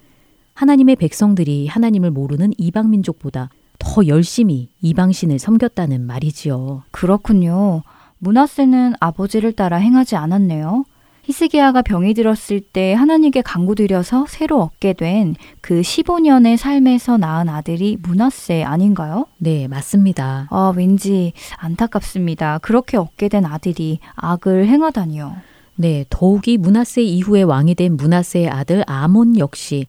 하나님의 0.53 0.95
백성들이 0.97 1.67
하나님을 1.67 2.11
모르는 2.11 2.51
이방 2.57 2.89
민족보다 2.89 3.49
더 3.77 4.05
열심히 4.07 4.69
이방신을 4.81 5.39
섬겼다는 5.39 6.05
말이지요. 6.05 6.83
그렇군요. 6.91 7.83
문하세는 8.19 8.95
아버지를 8.99 9.53
따라 9.53 9.77
행하지 9.77 10.17
않았네요. 10.17 10.83
히스기야가 11.23 11.83
병이 11.83 12.15
들었을 12.15 12.59
때 12.59 12.93
하나님께 12.93 13.41
간구드려서 13.43 14.25
새로 14.27 14.61
얻게 14.61 14.93
된 14.93 15.35
그 15.61 15.81
15년의 15.81 16.57
삶에서 16.57 17.17
낳은 17.17 17.47
아들이 17.47 17.95
문하세 18.01 18.63
아닌가요? 18.63 19.27
네, 19.37 19.67
맞습니다. 19.67 20.47
아, 20.49 20.73
왠지 20.75 21.33
안타깝습니다. 21.57 22.57
그렇게 22.57 22.97
얻게 22.97 23.29
된 23.29 23.45
아들이 23.45 23.99
악을 24.15 24.67
행하다니요. 24.67 25.35
네, 25.81 26.03
더욱이 26.09 26.57
문하세 26.57 27.03
이후에 27.03 27.43
왕이 27.43 27.75
된 27.75 27.95
문하세의 27.95 28.49
아들 28.49 28.83
아몬 28.85 29.37
역시 29.37 29.85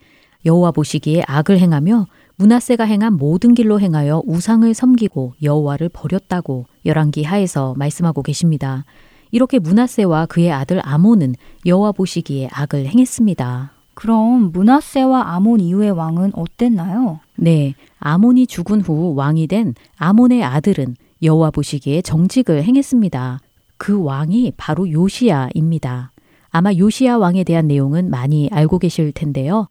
여호와 0.47 0.71
보시기에 0.71 1.25
악을 1.27 1.59
행하며 1.59 2.07
문하세가 2.37 2.85
행한 2.85 3.15
모든 3.15 3.55
길로 3.55 3.81
행하여 3.81 4.23
우상을 4.25 4.73
섬기고 4.73 5.35
여호와를 5.43 5.89
버렸다고 5.89 6.67
열왕기 6.87 7.25
하에서 7.25 7.75
말씀하고 7.77 8.23
계십니다. 8.23 8.85
이렇게 9.33 9.59
문하세와 9.59 10.27
그의 10.27 10.53
아들 10.53 10.81
아몬은 10.81 11.35
여호와 11.67 11.91
보시기에 11.91 12.51
악을 12.53 12.87
행했습니다. 12.87 13.73
그럼 13.95 14.53
문하세와 14.53 15.35
아몬 15.35 15.59
이후의 15.59 15.91
왕은 15.91 16.35
어땠나요? 16.37 17.19
네, 17.35 17.75
아몬이 17.99 18.47
죽은 18.47 18.83
후 18.83 19.15
왕이 19.17 19.49
된 19.49 19.75
아몬의 19.97 20.45
아들은 20.45 20.95
여호와 21.21 21.51
보시기에 21.51 22.03
정직을 22.03 22.63
행했습니다. 22.63 23.41
그 23.81 24.03
왕이 24.03 24.53
바로 24.59 24.91
요시야입니다. 24.93 26.13
아마 26.51 26.71
요시야 26.75 27.17
왕에 27.17 27.45
대한 27.45 27.67
내용은 27.67 28.11
많이 28.11 28.51
알고 28.53 28.79
계실 28.79 29.11
텐데요. 29.11 29.69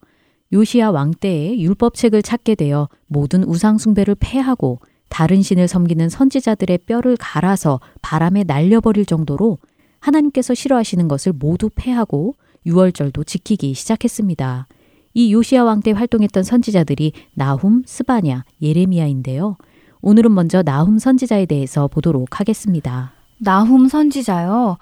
요시야 0.51 0.89
왕 0.89 1.11
때에 1.11 1.59
율법책을 1.59 2.23
찾게 2.23 2.55
되어 2.55 2.89
모든 3.05 3.43
우상 3.43 3.77
숭배를 3.77 4.15
폐하고 4.19 4.79
다른 5.09 5.43
신을 5.43 5.67
섬기는 5.67 6.09
선지자들의 6.09 6.79
뼈를 6.87 7.17
갈아서 7.19 7.79
바람에 8.01 8.45
날려버릴 8.45 9.05
정도로 9.05 9.59
하나님께서 9.99 10.55
싫어하시는 10.55 11.07
것을 11.07 11.31
모두 11.33 11.69
폐하고 11.69 12.35
유월절도 12.65 13.25
지키기 13.25 13.75
시작했습니다. 13.75 14.67
이 15.13 15.33
요시야 15.33 15.61
왕 15.61 15.81
때 15.81 15.91
활동했던 15.91 16.41
선지자들이 16.41 17.13
나훔, 17.35 17.83
스바냐, 17.85 18.43
예레미야인데요. 18.59 19.57
오늘은 20.01 20.33
먼저 20.33 20.63
나훔 20.63 20.97
선지자에 20.97 21.45
대해서 21.45 21.87
보도록 21.87 22.39
하겠습니다. 22.39 23.18
나훔 23.39 23.87
선지자요. 23.87 24.77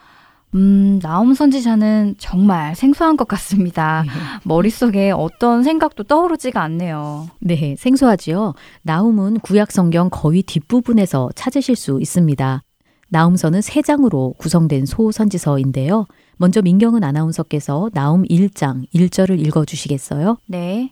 음, 0.55 0.99
나움 1.01 1.33
선지자는 1.33 2.15
정말 2.17 2.75
생소한 2.75 3.17
것 3.17 3.27
같습니다. 3.27 4.03
네. 4.05 4.11
머릿속에 4.43 5.11
어떤 5.11 5.63
생각도 5.63 6.03
떠오르지가 6.03 6.61
않네요. 6.63 7.29
네, 7.39 7.75
생소하지요. 7.77 8.53
나움은 8.81 9.39
구약 9.41 9.71
성경 9.71 10.09
거의 10.09 10.43
뒷부분에서 10.43 11.29
찾으실 11.35 11.75
수 11.75 11.99
있습니다. 12.01 12.63
나움서는 13.09 13.61
세 13.61 13.81
장으로 13.81 14.35
구성된 14.37 14.85
소선지서인데요. 14.85 16.07
먼저 16.37 16.61
민경은 16.61 17.03
아나운서께서 17.03 17.89
나움 17.93 18.23
1장 18.23 18.85
1절을 18.93 19.39
읽어 19.45 19.65
주시겠어요? 19.65 20.37
네. 20.45 20.91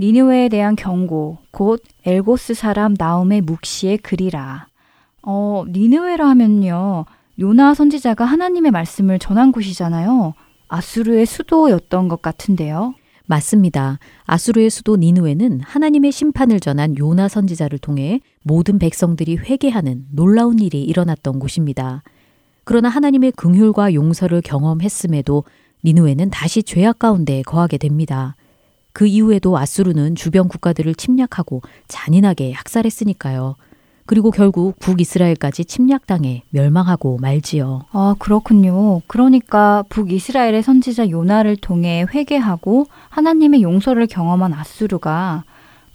니느웨에 0.00 0.48
대한 0.48 0.76
경고, 0.76 1.38
곧 1.50 1.82
엘고스 2.06 2.54
사람 2.54 2.94
나움의 2.96 3.40
묵시의 3.40 3.98
글이라. 3.98 4.67
어, 5.30 5.64
니느웨라 5.68 6.26
하면요. 6.26 7.04
요나 7.38 7.74
선지자가 7.74 8.24
하나님의 8.24 8.70
말씀을 8.70 9.18
전한 9.18 9.52
곳이잖아요. 9.52 10.32
아수르의 10.68 11.26
수도였던 11.26 12.08
것 12.08 12.22
같은데요. 12.22 12.94
맞습니다. 13.26 13.98
아수르의 14.24 14.70
수도 14.70 14.96
니누에는 14.96 15.60
하나님의 15.60 16.12
심판을 16.12 16.60
전한 16.60 16.96
요나 16.96 17.28
선지자를 17.28 17.78
통해 17.78 18.22
모든 18.42 18.78
백성들이 18.78 19.36
회개하는 19.36 20.06
놀라운 20.12 20.60
일이 20.60 20.82
일어났던 20.82 21.40
곳입니다. 21.40 22.02
그러나 22.64 22.88
하나님의 22.88 23.32
긍휼과 23.32 23.92
용서를 23.92 24.40
경험했음에도 24.40 25.44
니누에는 25.84 26.30
다시 26.30 26.62
죄악 26.62 27.00
가운데 27.00 27.42
거하게 27.42 27.76
됩니다. 27.76 28.34
그 28.94 29.06
이후에도 29.06 29.58
아수르는 29.58 30.14
주변 30.14 30.48
국가들을 30.48 30.94
침략하고 30.94 31.60
잔인하게 31.86 32.52
학살했으니까요. 32.52 33.56
그리고 34.08 34.30
결국 34.30 34.78
북이스라엘까지 34.78 35.66
침략당해 35.66 36.42
멸망하고 36.48 37.18
말지요. 37.20 37.82
아, 37.92 38.14
그렇군요. 38.18 39.02
그러니까 39.06 39.84
북이스라엘의 39.90 40.62
선지자 40.62 41.10
요나를 41.10 41.58
통해 41.58 42.06
회개하고 42.08 42.86
하나님의 43.10 43.60
용서를 43.60 44.06
경험한 44.06 44.54
아수르가 44.54 45.44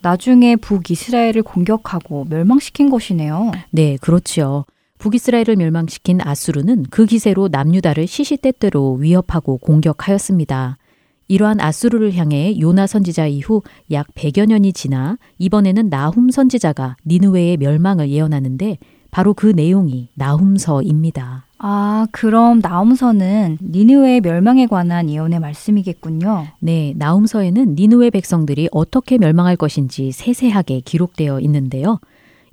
나중에 0.04 0.58
북이스라엘을 0.58 1.42
공격하고 1.42 2.28
멸망시킨 2.30 2.92
것이네요. 2.92 3.52
네, 3.72 3.98
그렇지요. 4.00 4.66
북이스라엘을 5.00 5.56
멸망시킨 5.56 6.22
아수르는 6.22 6.86
그 6.92 7.08
기세로 7.08 7.48
남유다를 7.48 8.06
시시때때로 8.06 8.94
위협하고 8.94 9.58
공격하였습니다. 9.58 10.78
이러한 11.28 11.60
아수르를 11.60 12.14
향해 12.16 12.60
요나 12.60 12.88
선지자 12.88 13.28
이후 13.28 13.62
약 13.92 14.08
100여 14.16 14.48
년이 14.48 14.74
지나 14.74 15.18
이번에는 15.38 15.90
나훔 15.90 16.30
선지자가 16.30 16.98
니느웨의 17.06 17.58
멸망을 17.58 18.10
예언하는데 18.10 18.78
바로 19.12 19.34
그 19.34 19.48
내용이 19.48 20.10
나훔서입니다. 20.16 21.46
아, 21.60 22.08
그럼 22.12 22.60
나훔서는 22.62 23.60
니느웨의 23.62 24.22
멸망에 24.22 24.66
관한 24.66 25.10
예언의 25.10 25.40
말씀이겠군요. 25.40 26.48
네, 26.60 26.94
나훔서에는 26.98 27.76
니느웨 27.76 28.10
백성들이 28.10 28.70
어떻게 28.72 29.18
멸망할 29.18 29.56
것인지 29.56 30.12
세세하게 30.12 30.82
기록되어 30.82 31.40
있는데요. 31.42 32.00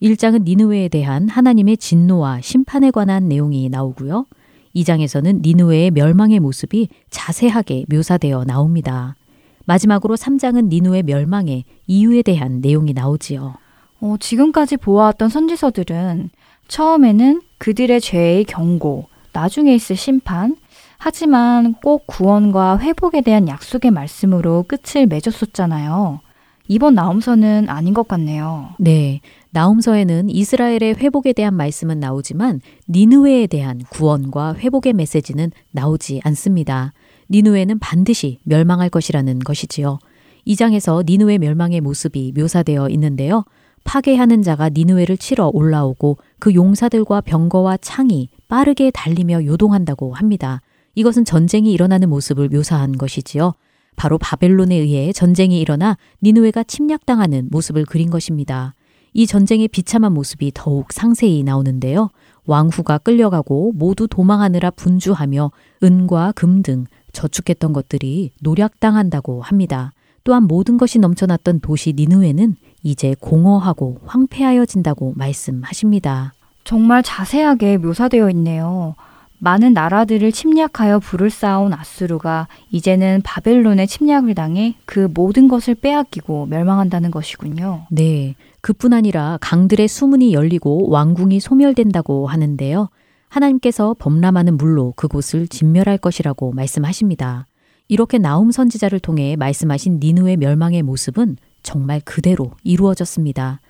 1장은 0.03 0.45
니느웨에 0.45 0.89
대한 0.89 1.29
하나님의 1.29 1.79
진노와 1.79 2.41
심판에 2.43 2.91
관한 2.91 3.27
내용이 3.27 3.69
나오고요. 3.69 4.27
2장에서는 4.75 5.43
니누웨의 5.43 5.91
멸망의 5.91 6.41
모습이 6.41 6.89
자세하게 7.11 7.85
묘사되어 7.89 8.45
나옵니다. 8.45 9.17
마지막으로 9.65 10.17
3장은 10.17 10.69
니누의 10.69 11.03
멸망의 11.03 11.65
이유에 11.87 12.23
대한 12.23 12.61
내용이 12.61 12.93
나오지요. 12.93 13.55
어, 14.01 14.17
지금까지 14.19 14.77
보아왔던 14.79 15.29
선지서들은 15.29 16.31
처음에는 16.69 17.43
그들의 17.59 18.01
죄의 18.01 18.45
경고, 18.45 19.07
나중에 19.33 19.75
있을 19.75 19.97
심판, 19.97 20.57
하지만 20.99 21.75
꼭 21.83 22.07
구원과 22.07 22.79
회복에 22.79 23.23
대한 23.23 23.49
약속의 23.49 23.91
말씀으로 23.91 24.65
끝을 24.67 25.07
맺었었잖아요. 25.07 26.21
이번 26.69 26.95
나움서는 26.95 27.69
아닌 27.69 27.95
것 27.95 28.07
같네요. 28.07 28.71
네. 28.79 29.21
나움서에는 29.53 30.31
이스라엘의 30.31 30.95
회복에 30.97 31.33
대한 31.33 31.55
말씀은 31.55 31.99
나오지만 31.99 32.61
니느웨에 32.89 33.47
대한 33.47 33.81
구원과 33.91 34.55
회복의 34.55 34.93
메시지는 34.93 35.51
나오지 35.73 36.21
않습니다. 36.25 36.93
니느웨는 37.31 37.79
반드시 37.81 38.39
멸망할 38.45 38.91
것이라는 38.91 39.41
것이지요. 39.41 39.99
이 40.45 40.57
장에서 40.57 41.03
니느웨 41.07 41.39
멸망의 41.39 41.81
모습이 41.81 42.33
묘사되어 42.37 42.89
있는데요. 42.91 43.45
파괴하는 43.85 44.43
자가 44.43 44.69
니느웨를 44.69 45.17
치러 45.17 45.51
올라오고 45.53 46.19
그 46.39 46.55
용사들과 46.55 47.23
병거와 47.23 47.79
창이 47.79 48.29
빠르게 48.49 48.91
달리며 48.91 49.45
요동한다고 49.47 50.15
합니다. 50.15 50.61
이것은 50.95 51.25
전쟁이 51.25 51.73
일어나는 51.73 52.09
모습을 52.09 52.49
묘사한 52.49 52.99
것이지요. 52.99 53.55
바로 53.97 54.19
바벨론에 54.19 54.77
의해 54.77 55.13
전쟁이 55.13 55.61
일어나 55.61 55.97
니느웨가 56.23 56.63
침략당하는 56.63 57.49
모습을 57.51 57.85
그린 57.85 58.11
것입니다. 58.11 58.75
이 59.13 59.27
전쟁의 59.27 59.69
비참한 59.69 60.13
모습이 60.13 60.53
더욱 60.55 60.93
상세히 60.93 61.43
나오는데요. 61.43 62.11
왕후가 62.47 62.99
끌려가고 62.99 63.73
모두 63.75 64.09
도망하느라 64.09 64.71
분주하며 64.71 65.51
은과 65.83 66.33
금 66.33 66.63
등 66.63 66.87
저축했던 67.13 67.73
것들이 67.73 68.31
노략당한다고 68.41 69.43
합니다. 69.43 69.93
또한 70.25 70.45
모든 70.45 70.77
것이 70.77 70.99
넘쳐났던 70.99 71.61
도시 71.61 71.93
니누에는 71.97 72.57
이제 72.83 73.15
공허하고 73.21 73.99
황폐하여진다고 74.05 75.15
말씀하십니다. 75.17 76.35
정말 76.65 77.03
자세하게 77.03 77.79
묘사되어 77.79 78.31
있네요. 78.31 78.95
많은 79.41 79.73
나라들을 79.73 80.31
침략하여 80.33 80.99
불을 81.01 81.31
쌓아온 81.31 81.73
아수르가 81.73 82.47
이제는 82.71 83.23
바벨론의 83.25 83.87
침략을 83.87 84.35
당해 84.35 84.77
그 84.85 85.09
모든 85.13 85.49
것을 85.49 85.75
빼앗기고 85.75 86.47
멸망한다는 86.47 87.11
것이군요. 87.11 87.87
네. 87.91 88.37
그뿐 88.61 88.93
아니라 88.93 89.39
강들의 89.41 89.89
수문이 89.89 90.35
열리고 90.35 90.91
왕궁이 90.91 91.41
소멸된다고 91.41 92.27
하는데요. 92.27 92.91
하나님께서 93.29 93.97
범람하는 93.99 94.59
물로 94.59 94.93
그곳을 94.97 95.49
진멸할 95.49 95.97
것이라고 95.97 96.53
말씀하십니다. 96.53 97.47
이렇게 97.89 98.19
나움 98.19 98.51
선지자를 98.51 99.01
통해 99.01 99.37
말씀하신 99.37 100.01
니누의 100.01 100.37
멸망의 100.37 100.83
모습은 100.83 101.37
정말 101.63 102.01
그대로 102.05 102.53
이루어졌습니다. 102.63 103.61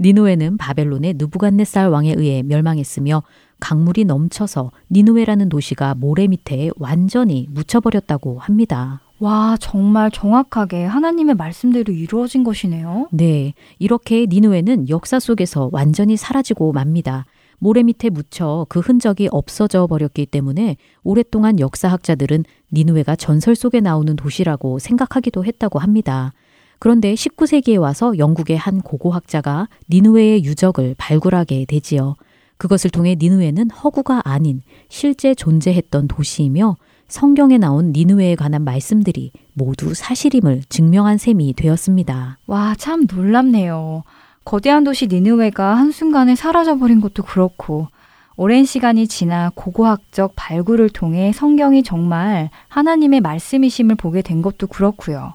니누에는 0.00 0.56
바벨론의 0.56 1.14
누부갓네살 1.16 1.88
왕에 1.88 2.14
의해 2.16 2.42
멸망했으며 2.42 3.22
강물이 3.60 4.04
넘쳐서 4.04 4.70
니누에라는 4.90 5.48
도시가 5.48 5.94
모래 5.96 6.26
밑에 6.26 6.70
완전히 6.76 7.46
묻혀버렸다고 7.50 8.38
합니다. 8.38 9.00
와, 9.18 9.56
정말 9.60 10.12
정확하게 10.12 10.84
하나님의 10.84 11.34
말씀대로 11.34 11.92
이루어진 11.92 12.44
것이네요. 12.44 13.08
네. 13.10 13.54
이렇게 13.80 14.26
니누에는 14.28 14.88
역사 14.88 15.18
속에서 15.18 15.70
완전히 15.72 16.16
사라지고 16.16 16.72
맙니다. 16.72 17.26
모래 17.58 17.82
밑에 17.82 18.10
묻혀 18.10 18.64
그 18.68 18.78
흔적이 18.78 19.28
없어져 19.32 19.88
버렸기 19.88 20.26
때문에 20.26 20.76
오랫동안 21.02 21.58
역사학자들은 21.58 22.44
니누에가 22.72 23.16
전설 23.16 23.56
속에 23.56 23.80
나오는 23.80 24.14
도시라고 24.14 24.78
생각하기도 24.78 25.44
했다고 25.44 25.80
합니다. 25.80 26.32
그런데 26.78 27.14
19세기에 27.14 27.80
와서 27.80 28.16
영국의 28.18 28.56
한 28.56 28.80
고고학자가 28.80 29.68
니누에의 29.90 30.44
유적을 30.44 30.94
발굴하게 30.98 31.66
되지요. 31.66 32.14
그것을 32.56 32.90
통해 32.90 33.16
니누에는 33.18 33.70
허구가 33.70 34.22
아닌 34.24 34.62
실제 34.88 35.34
존재했던 35.34 36.08
도시이며 36.08 36.76
성경에 37.08 37.56
나온 37.56 37.92
니누웨에 37.92 38.34
관한 38.34 38.64
말씀들이 38.64 39.32
모두 39.54 39.94
사실임을 39.94 40.62
증명한 40.68 41.16
셈이 41.18 41.54
되었습니다. 41.54 42.38
와, 42.46 42.74
참 42.76 43.06
놀랍네요. 43.10 44.02
거대한 44.44 44.84
도시 44.84 45.06
니누웨가 45.06 45.76
한순간에 45.76 46.34
사라져버린 46.34 47.00
것도 47.00 47.22
그렇고, 47.22 47.88
오랜 48.36 48.64
시간이 48.64 49.08
지나 49.08 49.50
고고학적 49.54 50.34
발굴을 50.36 50.90
통해 50.90 51.32
성경이 51.32 51.82
정말 51.82 52.50
하나님의 52.68 53.20
말씀이심을 53.20 53.96
보게 53.96 54.22
된 54.22 54.42
것도 54.42 54.68
그렇고요. 54.68 55.34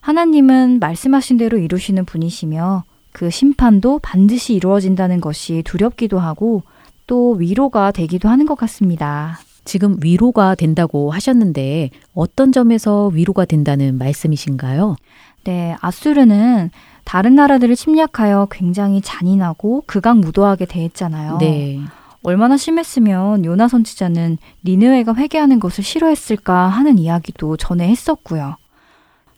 하나님은 0.00 0.78
말씀하신 0.80 1.36
대로 1.36 1.58
이루시는 1.58 2.04
분이시며 2.04 2.84
그 3.12 3.30
심판도 3.30 3.98
반드시 4.00 4.54
이루어진다는 4.54 5.20
것이 5.20 5.62
두렵기도 5.64 6.18
하고 6.18 6.62
또 7.06 7.32
위로가 7.32 7.90
되기도 7.90 8.28
하는 8.28 8.46
것 8.46 8.54
같습니다. 8.56 9.38
지금 9.64 9.96
위로가 10.00 10.54
된다고 10.54 11.10
하셨는데 11.10 11.90
어떤 12.14 12.52
점에서 12.52 13.08
위로가 13.08 13.44
된다는 13.44 13.98
말씀이신가요? 13.98 14.96
네, 15.44 15.76
아수르는 15.80 16.70
다른 17.04 17.34
나라들을 17.34 17.74
침략하여 17.74 18.48
굉장히 18.50 19.00
잔인하고 19.00 19.82
극악무도하게 19.86 20.66
대했잖아요. 20.66 21.38
네. 21.38 21.80
얼마나 22.22 22.56
심했으면 22.56 23.44
요나 23.44 23.68
선지자는 23.68 24.38
니느웨가 24.64 25.14
회개하는 25.14 25.58
것을 25.58 25.82
싫어했을까 25.82 26.68
하는 26.68 26.98
이야기도 26.98 27.56
전에 27.56 27.88
했었고요. 27.88 28.56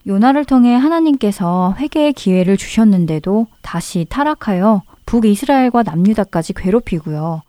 요나를 0.06 0.44
통해 0.44 0.74
하나님께서 0.74 1.74
회개의 1.78 2.12
기회를 2.12 2.56
주셨는데도 2.56 3.46
다시 3.62 4.06
타락하여 4.08 4.82
북이스라엘과 5.06 5.82
남유다까지 5.84 6.54
괴롭히고요. 6.54 7.42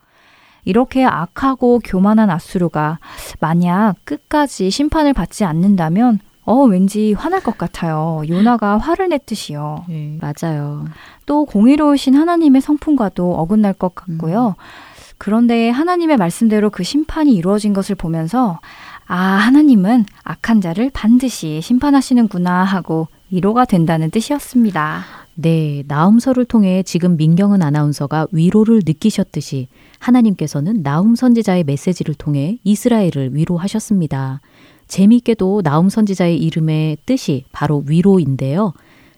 이렇게 0.65 1.03
악하고 1.03 1.79
교만한 1.83 2.29
아수르가 2.29 2.99
만약 3.39 3.95
끝까지 4.05 4.69
심판을 4.69 5.13
받지 5.13 5.43
않는다면 5.43 6.19
어, 6.45 6.63
왠지 6.63 7.13
화날 7.13 7.41
것 7.41 7.57
같아요. 7.57 8.21
요나가 8.27 8.77
화를 8.77 9.09
냈듯이요. 9.09 9.85
네, 9.87 10.19
맞아요. 10.19 10.85
또 11.25 11.45
공의로우신 11.45 12.15
하나님의 12.15 12.61
성품과도 12.61 13.35
어긋날 13.35 13.73
것 13.73 13.95
같고요. 13.95 14.49
음. 14.49 14.53
그런데 15.17 15.69
하나님의 15.69 16.17
말씀대로 16.17 16.69
그 16.69 16.83
심판이 16.83 17.33
이루어진 17.33 17.73
것을 17.73 17.95
보면서 17.95 18.59
아, 19.05 19.15
하나님은 19.17 20.05
악한 20.23 20.61
자를 20.61 20.89
반드시 20.93 21.59
심판하시는구나 21.61 22.63
하고 22.63 23.07
위로가 23.29 23.65
된다는 23.65 24.11
뜻이었습니다. 24.11 25.03
네, 25.35 25.83
나움서를 25.87 26.45
통해 26.45 26.83
지금 26.83 27.17
민경은 27.17 27.63
아나운서가 27.63 28.27
위로를 28.31 28.81
느끼셨듯이 28.85 29.67
하나님께서는 29.99 30.83
나움 30.83 31.15
선지자의 31.15 31.63
메시지를 31.63 32.13
통해 32.13 32.59
이스라엘을 32.63 33.31
위로하셨습니다. 33.33 34.41
재미있게도 34.87 35.63
나움 35.63 35.89
선지자의 35.89 36.37
이름의 36.37 36.97
뜻이 37.05 37.45
바로 37.51 37.83
위로인데요. 37.87 38.73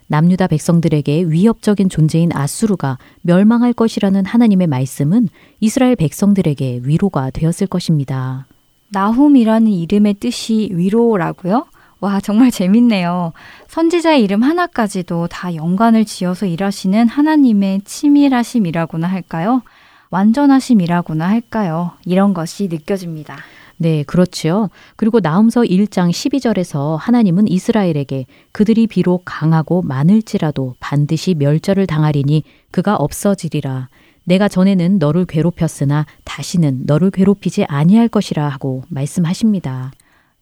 남유다 0.07 0.47
백성들에게 0.47 1.25
위협적인 1.29 1.89
존재인 1.89 2.29
아수르가 2.31 2.97
멸망할 3.21 3.73
것이라는 3.73 4.23
하나님의 4.23 4.67
말씀은 4.67 5.27
이스라엘 5.59 5.95
백성들에게 5.95 6.81
위로가 6.83 7.31
되었을 7.31 7.67
것입니다. 7.67 8.45
나훔이라는 8.89 9.67
이름의 9.67 10.15
뜻이 10.15 10.69
위로라고요? 10.71 11.65
와, 12.01 12.19
정말 12.19 12.51
재밌네요. 12.51 13.33
선지자의 13.67 14.21
이름 14.23 14.43
하나까지도 14.43 15.27
다 15.27 15.55
연관을 15.55 16.05
지어서 16.05 16.45
일하시는 16.45 17.07
하나님의 17.07 17.81
치밀하심이라고나 17.83 19.07
할까요? 19.07 19.63
완전하심이라고나 20.11 21.27
할까요? 21.27 21.91
이런 22.05 22.33
것이 22.33 22.67
느껴집니다. 22.67 23.37
네, 23.77 24.03
그렇지요. 24.03 24.69
그리고 24.95 25.19
나움서 25.19 25.61
1장 25.61 26.09
12절에서 26.09 26.95
하나님은 26.97 27.47
이스라엘에게 27.47 28.25
그들이 28.51 28.87
비록 28.87 29.23
강하고 29.25 29.81
많을지라도 29.81 30.75
반드시 30.79 31.33
멸절을 31.33 31.87
당하리니 31.87 32.43
그가 32.71 32.95
없어지리라. 32.95 33.89
내가 34.25 34.47
전에는 34.47 34.97
너를 34.99 35.25
괴롭혔으나 35.25 36.05
다시는 36.23 36.81
너를 36.85 37.11
괴롭히지 37.11 37.65
아니할 37.65 38.09
것이라 38.09 38.47
하고 38.47 38.83
말씀하십니다. 38.89 39.91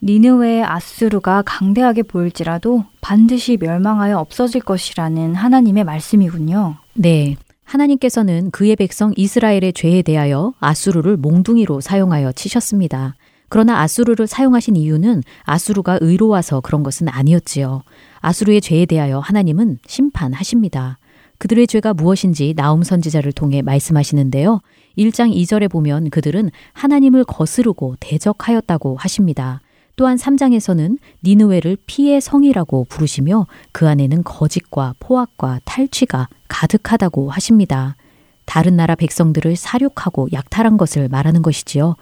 니느웨의 0.02 0.64
아수르가 0.66 1.44
강대하게 1.46 2.04
보일지라도 2.04 2.84
반드시 3.00 3.58
멸망하여 3.58 4.18
없어질 4.18 4.62
것이라는 4.62 5.36
하나님의 5.36 5.84
말씀이군요. 5.86 6.76
네. 6.94 7.38
하나님께서는 7.64 8.52
그의 8.52 8.76
백성 8.76 9.14
이스라엘의 9.16 9.72
죄에 9.74 10.02
대하여 10.02 10.54
아수르를 10.60 11.16
몽둥이로 11.16 11.80
사용하여 11.80 12.34
치셨습니다. 12.34 13.16
그러나 13.48 13.82
아수르를 13.82 14.28
사용하신 14.28 14.76
이유는 14.76 15.24
아수르가 15.44 16.00
의로와서 16.02 16.60
그런 16.60 16.84
것은 16.84 17.08
아니었지요. 17.08 17.84
아수르의 18.20 18.62
죄에 18.62 18.86
대하여 18.86 19.20
하나님은 19.20 19.80
심판하십니다. 19.88 20.98
그들의 21.44 21.68
죄가 21.68 21.94
무엇인지 21.94 22.54
나움 22.56 22.84
선지자를 22.84 23.34
통해 23.34 23.62
말씀하시는데요. 23.62 24.62
1장 24.98 25.36
2절에 25.36 25.70
보면 25.70 26.10
그들은 26.10 26.50
하나님을 26.72 27.26
거스르고 27.26 27.98
대적하였다고 28.00 28.96
하십니다. 28.96 29.60
또한 29.98 30.16
3장에서는 30.16 30.98
니느웨를 31.22 31.76
피의 31.86 32.22
성이라고 32.22 32.86
부르시며 32.86 33.48
그 33.74 33.90
안에는 33.90 34.24
거짓과 34.24 34.96
포악과 35.02 35.60
탈취가 35.66 36.30
가득하다고 36.48 37.30
하십니다. 37.30 37.98
다른 38.46 38.78
나라 38.78 38.96
백성들을 38.96 39.58
사륙하고 39.58 40.30
약탈한 40.32 40.78
것을 40.78 41.10
말하는 41.10 41.42
것이지요. 41.42 41.98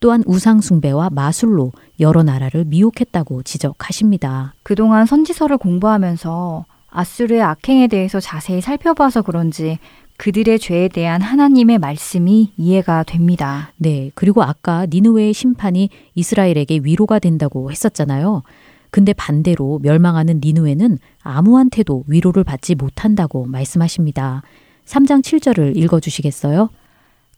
또한 0.00 0.24
우상숭배와 0.26 1.10
마술로 1.10 1.70
여러 2.00 2.24
나라를 2.24 2.64
미혹했다고 2.64 3.44
지적하십니다. 3.44 4.54
그동안 4.64 5.06
선지서를 5.06 5.58
공부하면서 5.58 6.64
아수르의 6.90 7.42
악행에 7.42 7.88
대해서 7.88 8.20
자세히 8.20 8.60
살펴봐서 8.60 9.22
그런지 9.22 9.78
그들의 10.16 10.58
죄에 10.58 10.88
대한 10.88 11.22
하나님의 11.22 11.78
말씀이 11.78 12.52
이해가 12.56 13.04
됩니다. 13.04 13.72
네. 13.78 14.10
그리고 14.14 14.42
아까 14.42 14.86
니느웨의 14.86 15.32
심판이 15.32 15.88
이스라엘에게 16.14 16.80
위로가 16.82 17.18
된다고 17.18 17.70
했었잖아요. 17.70 18.42
근데 18.90 19.12
반대로 19.12 19.78
멸망하는 19.82 20.40
니느웨는 20.44 20.98
아무한테도 21.22 22.04
위로를 22.06 22.44
받지 22.44 22.74
못한다고 22.74 23.46
말씀하십니다. 23.46 24.42
3장 24.84 25.22
7절을 25.22 25.76
읽어 25.76 26.00
주시겠어요? 26.00 26.68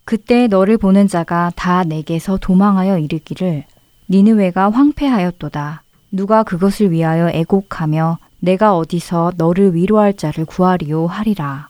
그때 0.03 0.47
너를 0.47 0.77
보는 0.77 1.07
자가 1.07 1.51
다 1.55 1.83
내게서 1.83 2.37
도망하여 2.37 2.97
이르기를 2.97 3.63
니느웨가 4.09 4.69
황폐하였도다. 4.71 5.83
누가 6.11 6.43
그것을 6.43 6.91
위하여 6.91 7.29
애곡하며 7.29 8.17
내가 8.43 8.75
어디서 8.75 9.31
너를 9.37 9.73
위로할 9.73 10.13
자를 10.13 10.43
구하리요 10.43 11.07
하리라. 11.07 11.69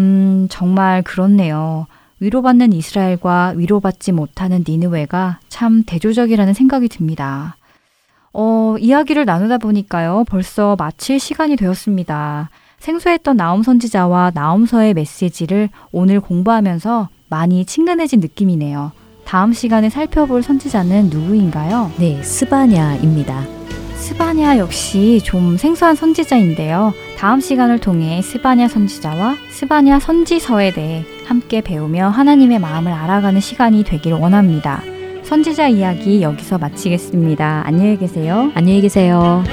음, 0.00 0.48
정말 0.50 1.02
그렇네요. 1.02 1.86
위로받는 2.18 2.72
이스라엘과 2.72 3.54
위로받지 3.56 4.10
못하는 4.10 4.64
니느웨가 4.66 5.38
참 5.48 5.84
대조적이라는 5.86 6.54
생각이 6.54 6.88
듭니다. 6.88 7.56
어, 8.32 8.74
이야기를 8.80 9.24
나누다 9.24 9.58
보니까요. 9.58 10.24
벌써 10.28 10.74
마칠 10.76 11.20
시간이 11.20 11.54
되었습니다. 11.54 12.50
생소했던 12.80 13.36
나움 13.36 13.62
선지자와 13.62 14.32
나움서의 14.34 14.94
메시지를 14.94 15.68
오늘 15.92 16.20
공부하면서 16.20 17.10
많이 17.28 17.64
친근해진 17.64 18.18
느낌이네요. 18.18 18.90
다음 19.24 19.52
시간에 19.52 19.88
살펴볼 19.88 20.42
선지자는 20.42 21.10
누구인가요? 21.10 21.92
네, 21.98 22.20
스바냐입니다. 22.24 23.61
스바냐 24.02 24.58
역시 24.58 25.20
좀 25.22 25.56
생소한 25.56 25.94
선지자인데요. 25.94 26.92
다음 27.16 27.40
시간을 27.40 27.78
통해 27.78 28.20
스바냐 28.20 28.66
선지자와 28.66 29.36
스바냐 29.48 30.00
선지서에 30.00 30.72
대해 30.72 31.04
함께 31.24 31.60
배우며 31.60 32.08
하나님의 32.08 32.58
마음을 32.58 32.90
알아가는 32.90 33.40
시간이 33.40 33.84
되길 33.84 34.14
원합니다. 34.14 34.82
선지자 35.22 35.68
이야기 35.68 36.20
여기서 36.20 36.58
마치겠습니다. 36.58 37.62
안녕히 37.64 37.96
계세요. 37.96 38.50
안녕히 38.56 38.80
계세요. 38.80 39.44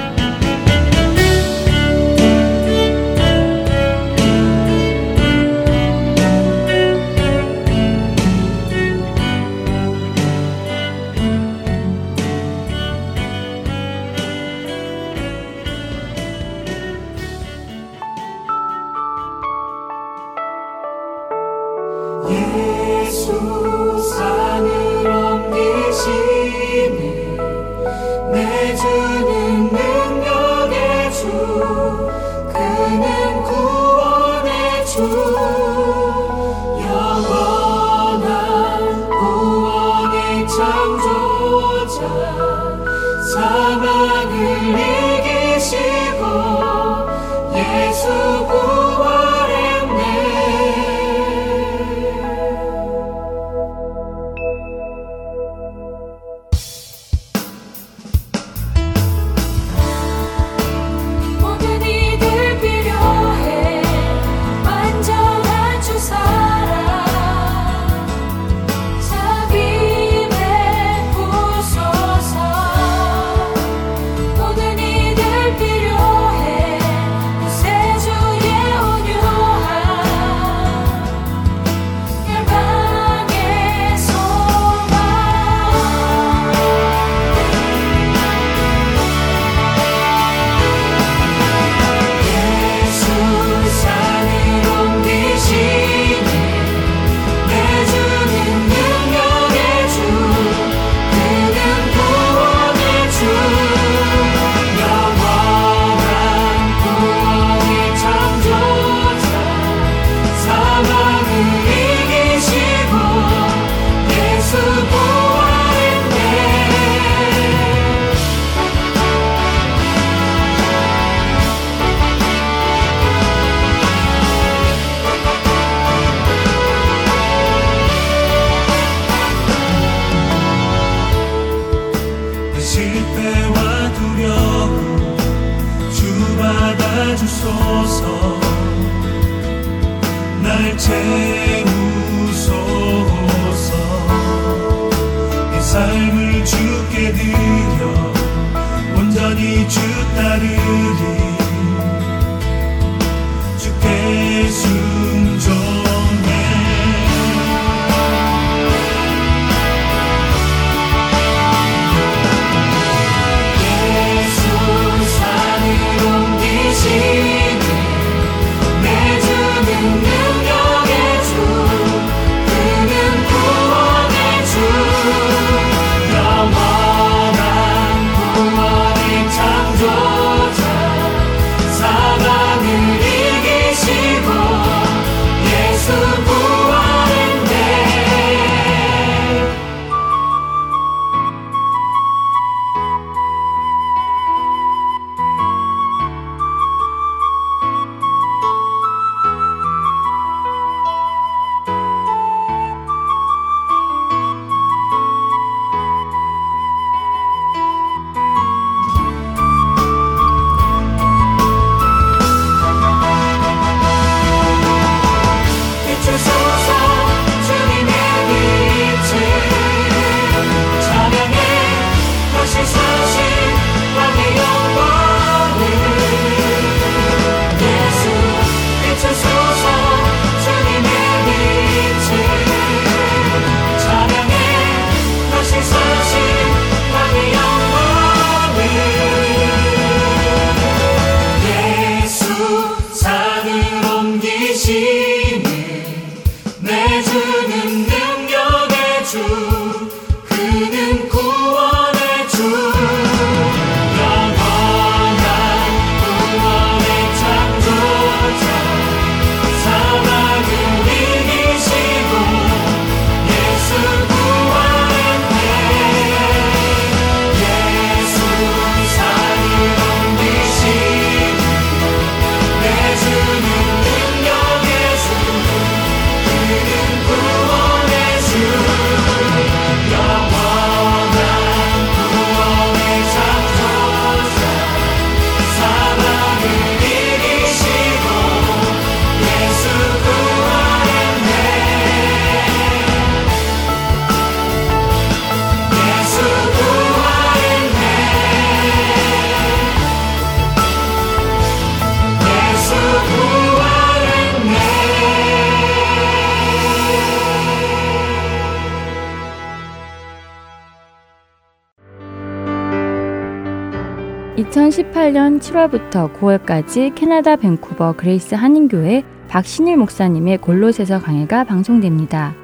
(2018년 315.10 315.40
7월부터 315.40 316.14
9월까지) 316.14 316.94
캐나다 316.96 317.36
밴쿠버 317.36 317.94
그레이스 317.94 318.36
한인교회 318.36 319.04
박신일 319.28 319.78
목사님의 319.78 320.40
골로새서 320.40 321.00
강해가 321.00 321.44
방송됩니다. 321.44 322.36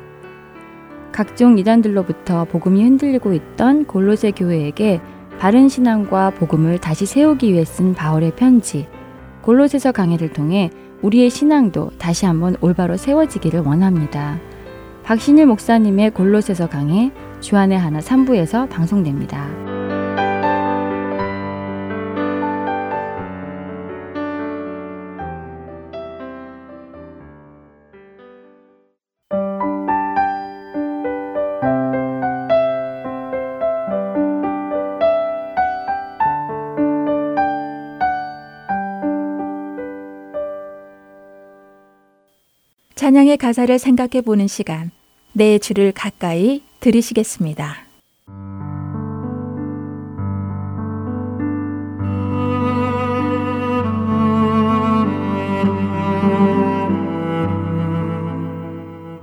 각종 1.11 1.57
이단들로부터 1.57 2.45
복음이 2.45 2.83
흔들리고 2.83 3.33
있던 3.33 3.85
골로새 3.85 4.31
교회에게 4.31 4.99
바른 5.39 5.69
신앙과 5.69 6.31
복음을 6.31 6.79
다시 6.79 7.05
세우기 7.05 7.53
위해 7.53 7.65
쓴 7.65 7.93
바울의 7.93 8.33
편지 8.35 8.87
골로새서 9.41 9.91
강해를 9.91 10.33
통해 10.33 10.71
우리의 11.01 11.29
신앙도 11.29 11.91
다시 11.97 12.25
한번 12.25 12.55
올바로 12.61 12.97
세워지기를 12.97 13.61
원합니다. 13.61 14.39
박신일 15.03 15.45
목사님의 15.47 16.11
골로새서 16.11 16.67
강해 16.69 17.11
주안의 17.41 17.77
하나 17.77 17.99
3부에서 17.99 18.69
방송됩니다. 18.69 19.74
찬양의 43.05 43.37
가사를 43.37 43.77
생각해 43.77 44.23
보는 44.25 44.47
시간, 44.47 44.89
내 45.31 45.59
주를 45.59 45.91
가까이 45.91 46.63
들으시겠습니다. 46.79 47.75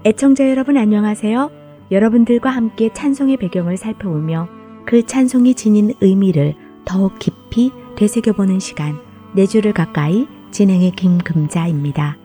애청자 0.05 0.49
여러분 0.49 0.76
안녕하세요. 0.76 1.51
여러분들과 1.91 2.51
함께 2.51 2.89
찬송의 2.95 3.39
배경을 3.39 3.76
살펴보며 3.76 4.49
그 4.87 5.05
찬송이 5.05 5.55
지닌 5.57 5.93
의미를 6.01 6.55
더욱 6.85 7.18
깊이 7.18 7.72
되새겨보는 7.97 8.61
시간, 8.61 8.97
내 9.35 9.45
주를 9.45 9.72
가까이 9.72 10.28
진행의 10.53 10.93
김금자입니다. 10.93 12.22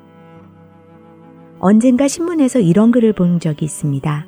언젠가 1.60 2.08
신문에서 2.08 2.60
이런 2.60 2.92
글을 2.92 3.14
본 3.14 3.40
적이 3.40 3.66
있습니다. 3.66 4.28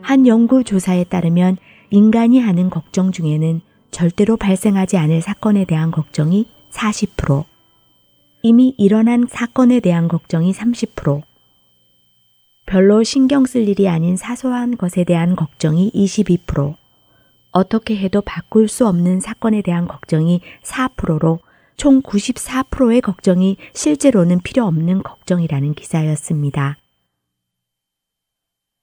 한 0.00 0.26
연구 0.26 0.64
조사에 0.64 1.04
따르면 1.04 1.58
인간이 1.90 2.40
하는 2.40 2.70
걱정 2.70 3.12
중에는 3.12 3.60
절대로 3.90 4.38
발생하지 4.38 4.96
않을 4.96 5.20
사건에 5.20 5.66
대한 5.66 5.90
걱정이 5.90 6.46
40%, 6.70 7.44
이미 8.42 8.74
일어난 8.78 9.26
사건에 9.28 9.80
대한 9.80 10.08
걱정이 10.08 10.52
30%, 10.52 11.20
별로 12.64 13.02
신경 13.02 13.44
쓸 13.44 13.68
일이 13.68 13.88
아닌 13.88 14.16
사소한 14.16 14.78
것에 14.78 15.04
대한 15.04 15.36
걱정이 15.36 15.90
22%, 15.94 16.74
어떻게 17.50 17.98
해도 17.98 18.22
바꿀 18.22 18.66
수 18.68 18.86
없는 18.88 19.20
사건에 19.20 19.60
대한 19.60 19.86
걱정이 19.86 20.40
4%로 20.62 21.38
총 21.82 22.00
94%의 22.00 23.00
걱정이 23.00 23.56
실제로는 23.74 24.38
필요 24.42 24.66
없는 24.66 25.02
걱정이라는 25.02 25.74
기사였습니다. 25.74 26.78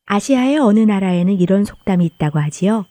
아시아의 0.05 0.57
어느 0.57 0.81
나라에는 0.81 1.31
이런 1.39 1.63
속담이 1.63 2.05
있다고 2.05 2.39
하지요. 2.39 2.85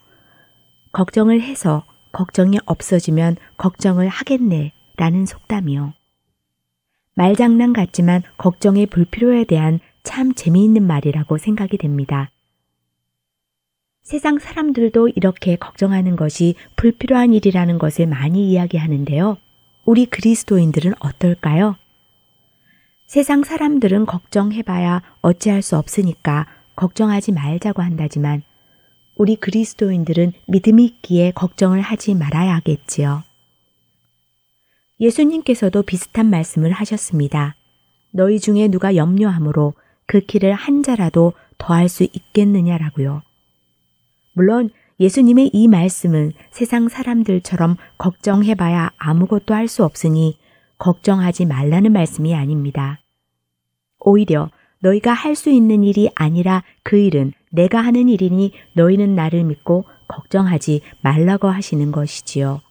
걱정을 0.93 1.41
해서 1.41 1.85
걱정이 2.11 2.57
없어지면 2.65 3.35
걱정을 3.57 4.07
하겠네 4.07 4.73
라는 4.97 5.27
속담이요. 5.27 5.93
말장난 7.13 7.71
같지만 7.71 8.23
걱정의 8.39 8.87
불필요에 8.87 9.43
대한 9.43 9.79
참 10.01 10.33
재미있는 10.33 10.87
말이라고 10.87 11.37
생각이 11.37 11.77
됩니다. 11.77 12.31
세상 14.01 14.39
사람들도 14.39 15.09
이렇게 15.09 15.55
걱정하는 15.55 16.15
것이 16.15 16.55
불필요한 16.77 17.31
일이라는 17.31 17.77
것을 17.77 18.07
많이 18.07 18.49
이야기하는데요. 18.49 19.37
우리 19.85 20.05
그리스도인들은 20.05 20.93
어떨까요? 20.99 21.75
세상 23.07 23.43
사람들은 23.43 24.05
걱정해봐야 24.05 25.01
어찌할 25.21 25.61
수 25.61 25.77
없으니까 25.77 26.47
걱정하지 26.75 27.31
말자고 27.31 27.81
한다지만 27.81 28.43
우리 29.15 29.35
그리스도인들은 29.35 30.33
믿음이 30.47 30.85
있기에 30.85 31.31
걱정을 31.31 31.81
하지 31.81 32.13
말아야겠지요. 32.15 33.23
예수님께서도 34.99 35.83
비슷한 35.83 36.29
말씀을 36.29 36.71
하셨습니다. 36.71 37.55
너희 38.11 38.39
중에 38.39 38.67
누가 38.67 38.95
염려함으로 38.95 39.73
그 40.05 40.21
키를 40.21 40.53
한 40.53 40.83
자라도 40.83 41.33
더할 41.57 41.89
수 41.89 42.03
있겠느냐라고요. 42.03 43.21
물론 44.33 44.69
예수님의 44.99 45.51
이 45.53 45.67
말씀은 45.67 46.33
세상 46.51 46.89
사람들처럼 46.89 47.77
걱정해봐야 47.97 48.91
아무것도 48.97 49.53
할 49.53 49.67
수 49.67 49.85
없으니 49.85 50.37
걱정하지 50.77 51.45
말라는 51.45 51.91
말씀이 51.91 52.33
아닙니다. 52.35 52.99
오히려 53.99 54.49
너희가 54.81 55.13
할 55.13 55.35
수 55.35 55.49
있는 55.49 55.83
일이 55.83 56.09
아니라 56.15 56.63
그 56.83 56.97
일은 56.97 57.33
내가 57.51 57.81
하는 57.81 58.09
일이니 58.09 58.51
너희는 58.73 59.15
나를 59.15 59.43
믿고 59.43 59.85
걱정하지 60.07 60.81
말라고 61.01 61.47
하시는 61.47 61.91
것이지요. 61.91 62.61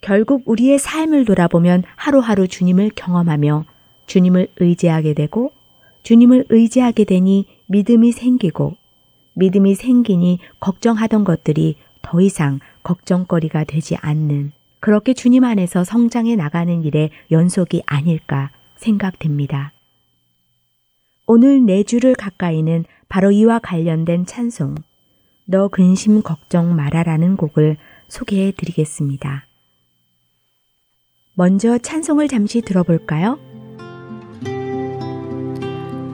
결국 0.00 0.42
우리의 0.46 0.78
삶을 0.78 1.24
돌아보면 1.24 1.82
하루하루 1.96 2.48
주님을 2.48 2.90
경험하며 2.94 3.64
주님을 4.06 4.48
의지하게 4.58 5.14
되고 5.14 5.52
주님을 6.02 6.46
의지하게 6.48 7.04
되니 7.04 7.46
믿음이 7.68 8.12
생기고 8.12 8.76
믿음이 9.36 9.74
생기니 9.74 10.40
걱정하던 10.60 11.24
것들이 11.24 11.76
더 12.02 12.20
이상 12.20 12.58
걱정거리가 12.82 13.64
되지 13.64 13.96
않는 13.96 14.52
그렇게 14.80 15.14
주님 15.14 15.44
안에서 15.44 15.84
성장해 15.84 16.36
나가는 16.36 16.82
일의 16.82 17.10
연속이 17.30 17.82
아닐까 17.86 18.50
생각됩니다. 18.76 19.72
오늘 21.26 21.64
내네 21.64 21.82
주를 21.84 22.14
가까이는 22.14 22.84
바로 23.08 23.30
이와 23.30 23.58
관련된 23.58 24.26
찬송, 24.26 24.76
너 25.44 25.68
근심 25.68 26.22
걱정 26.22 26.74
말아라는 26.76 27.36
곡을 27.36 27.76
소개해 28.08 28.52
드리겠습니다. 28.52 29.46
먼저 31.34 31.78
찬송을 31.78 32.28
잠시 32.28 32.62
들어볼까요? 32.62 33.38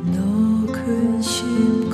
너 0.06 0.72
근심 0.72 1.91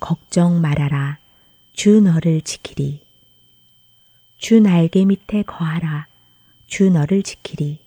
걱정 0.00 0.60
말아라. 0.60 1.18
주 1.72 2.00
너를 2.00 2.40
지키리. 2.40 3.00
주 4.38 4.60
날개 4.60 5.04
밑에 5.04 5.42
거하라. 5.42 6.06
주 6.66 6.90
너를 6.90 7.22
지키리. 7.22 7.78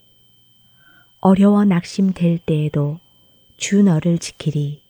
어려워 1.20 1.66
낙심될 1.66 2.40
때에도 2.46 3.00
주 3.58 3.84
너를 3.84 4.20
지키리. 4.20 4.82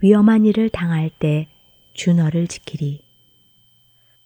위험한 0.00 0.46
일을 0.46 0.68
당할 0.68 1.10
때 1.10 1.48
주 1.94 2.12
너를 2.14 2.46
지키리. 2.46 3.00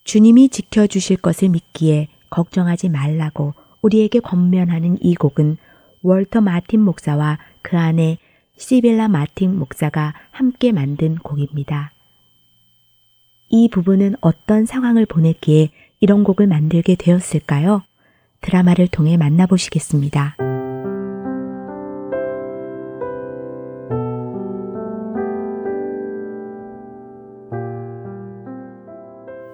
주님이 0.05 0.51
지켜주실 0.51 1.17
것을 1.17 1.49
믿기에 1.49 2.09
걱정하지 2.31 2.91
말라고 2.91 3.55
우리에게 3.81 4.21
권면하는 4.21 4.99
이 5.01 5.14
곡은 5.14 5.57
월터 6.03 6.43
마틴 6.43 6.81
목사와 6.81 7.39
그 7.62 7.79
안에 7.79 8.19
시빌라 8.57 9.09
마틴 9.09 9.59
목사가 9.59 10.15
함께 10.31 10.73
만든 10.73 11.17
곡입니다. 11.17 11.93
이 13.49 13.69
부부는 13.69 14.17
어떤 14.21 14.65
상황을 14.65 15.07
보냈기에 15.07 15.71
이런 16.01 16.25
곡을 16.25 16.47
만들게 16.47 16.97
되었을까요? 16.97 17.83
드라마를 18.41 18.89
통해 18.89 19.17
만나보시겠습니다. 19.17 20.37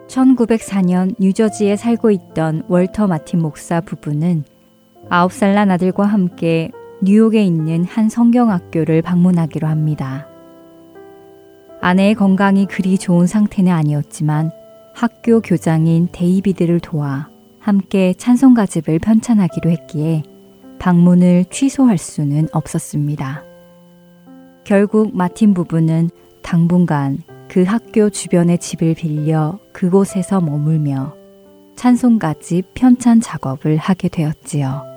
(1904년) 0.09 1.15
뉴저지에 1.19 1.77
살고 1.77 2.11
있던 2.11 2.65
월터 2.69 3.07
마틴 3.07 3.41
목사 3.41 3.81
부부는 3.81 4.45
아홉 5.09 5.33
살 5.33 5.55
난 5.55 5.71
아들과 5.71 6.05
함께 6.05 6.71
뉴욕에 7.05 7.43
있는 7.43 7.85
한 7.85 8.09
성경학교를 8.09 9.03
방문하기로 9.03 9.67
합니다. 9.67 10.29
아내의 11.81 12.15
건강이 12.15 12.67
그리 12.67 12.97
좋은 12.97 13.27
상태는 13.27 13.73
아니었지만 13.73 14.53
학교 14.95 15.41
교장인 15.41 16.09
데이비드를 16.13 16.79
도와 16.79 17.29
함께 17.59 18.15
찬송가집을 18.17 19.01
편찬하기로 19.01 19.71
했기에 19.71 20.23
방문을 20.79 21.47
취소할 21.51 21.99
수는 21.99 22.47
없었습니다. 22.53 23.43
결국 24.63 25.17
마틴 25.17 25.55
부부는 25.55 26.09
당분간 26.43 27.19
그 27.49 27.65
학교 27.65 28.11
주변의 28.11 28.59
집을 28.59 28.95
빌려 28.95 29.59
그곳에서 29.73 30.41
머물며 30.41 31.17
찬송가집 31.75 32.75
편찬 32.75 33.21
작업을 33.21 33.77
하게 33.77 34.09
되었지요. 34.09 34.91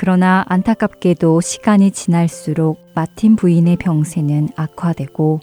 그러나 0.00 0.44
안타깝게도 0.46 1.40
시간이 1.40 1.90
지날수록 1.90 2.78
마틴 2.94 3.34
부인의 3.34 3.78
병세는 3.78 4.50
악화되고 4.54 5.40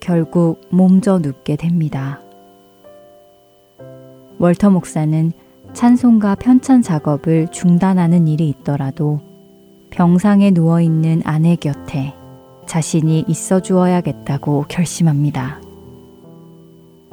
결국 0.00 0.60
몸져 0.68 1.20
눕게 1.20 1.54
됩니다. 1.54 2.20
월터 4.40 4.70
목사는 4.70 5.30
찬송가 5.74 6.34
편찬 6.34 6.82
작업을 6.82 7.46
중단하는 7.52 8.26
일이 8.26 8.48
있더라도 8.48 9.20
병상에 9.90 10.50
누워 10.50 10.80
있는 10.80 11.22
아내 11.24 11.54
곁에 11.54 12.14
자신이 12.66 13.24
있어 13.28 13.60
주어야겠다고 13.60 14.64
결심합니다. 14.66 15.60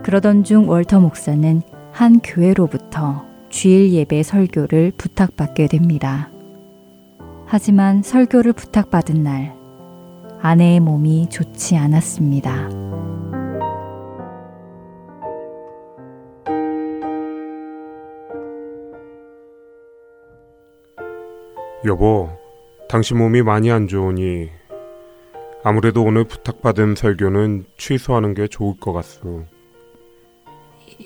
그러던 0.01 0.43
중 0.43 0.67
월터 0.67 0.99
목사는 0.99 1.61
한 1.91 2.19
교회로부터 2.21 3.23
주일 3.49 3.91
예배 3.91 4.23
설교를 4.23 4.93
부탁받게 4.97 5.67
됩니다. 5.67 6.31
하지만 7.51 8.01
설교를 8.01 8.53
부탁받은 8.53 9.23
날, 9.23 9.53
아내의 10.41 10.79
몸이 10.79 11.27
좋지 11.27 11.75
않았습니다. 11.75 12.69
여보, 21.83 22.29
당신 22.87 23.17
몸이 23.17 23.41
많이 23.41 23.69
안 23.69 23.89
좋으니 23.89 24.49
아무래도 25.61 26.03
오늘 26.03 26.23
부탁받은 26.23 26.95
설교는 26.95 27.65
취소하는 27.75 28.33
게 28.33 28.47
좋을 28.47 28.77
것 28.79 28.93
같소. 28.93 29.43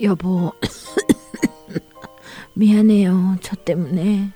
여보, 0.04 0.52
미안해요. 2.54 3.38
저 3.42 3.56
때문에. 3.56 4.35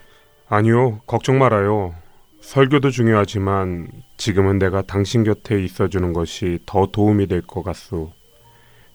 아니요, 0.50 1.02
걱정 1.06 1.38
말아요. 1.38 1.94
설교도 2.42 2.90
중요하지만 2.90 3.88
지금은 4.18 4.58
내가 4.58 4.82
당신 4.82 5.24
곁에 5.24 5.64
있어주는 5.64 6.14
것이 6.14 6.60
더 6.66 6.88
도움이 6.88 7.28
될 7.28 7.42
것 7.42 7.64
같소. 7.64 8.12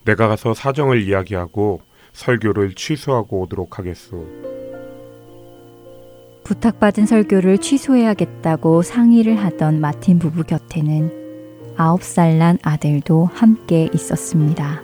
내가 0.04 0.28
가서 0.28 0.52
사정을 0.54 1.02
이야기하고 1.02 1.80
설교를 2.12 2.74
취소하고 2.74 3.42
오도록 3.42 3.78
하겠소. 3.78 4.26
부탁받은 6.44 7.06
설교를 7.06 7.58
취소해야겠다고 7.58 8.82
상의를 8.82 9.36
하던 9.36 9.80
마틴 9.80 10.18
부부 10.18 10.42
곁에는 10.42 11.74
아홉 11.76 12.02
살 12.02 12.38
난 12.38 12.58
아들도 12.62 13.26
함께 13.32 13.88
있었습니다. 13.94 14.82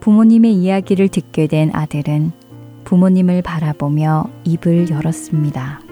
부모님의 0.00 0.54
이야기를 0.54 1.08
듣게 1.08 1.46
된 1.48 1.70
아들은 1.74 2.32
부모님을 2.88 3.42
바라보며 3.42 4.30
입을 4.44 4.88
열었습니다. 4.88 5.82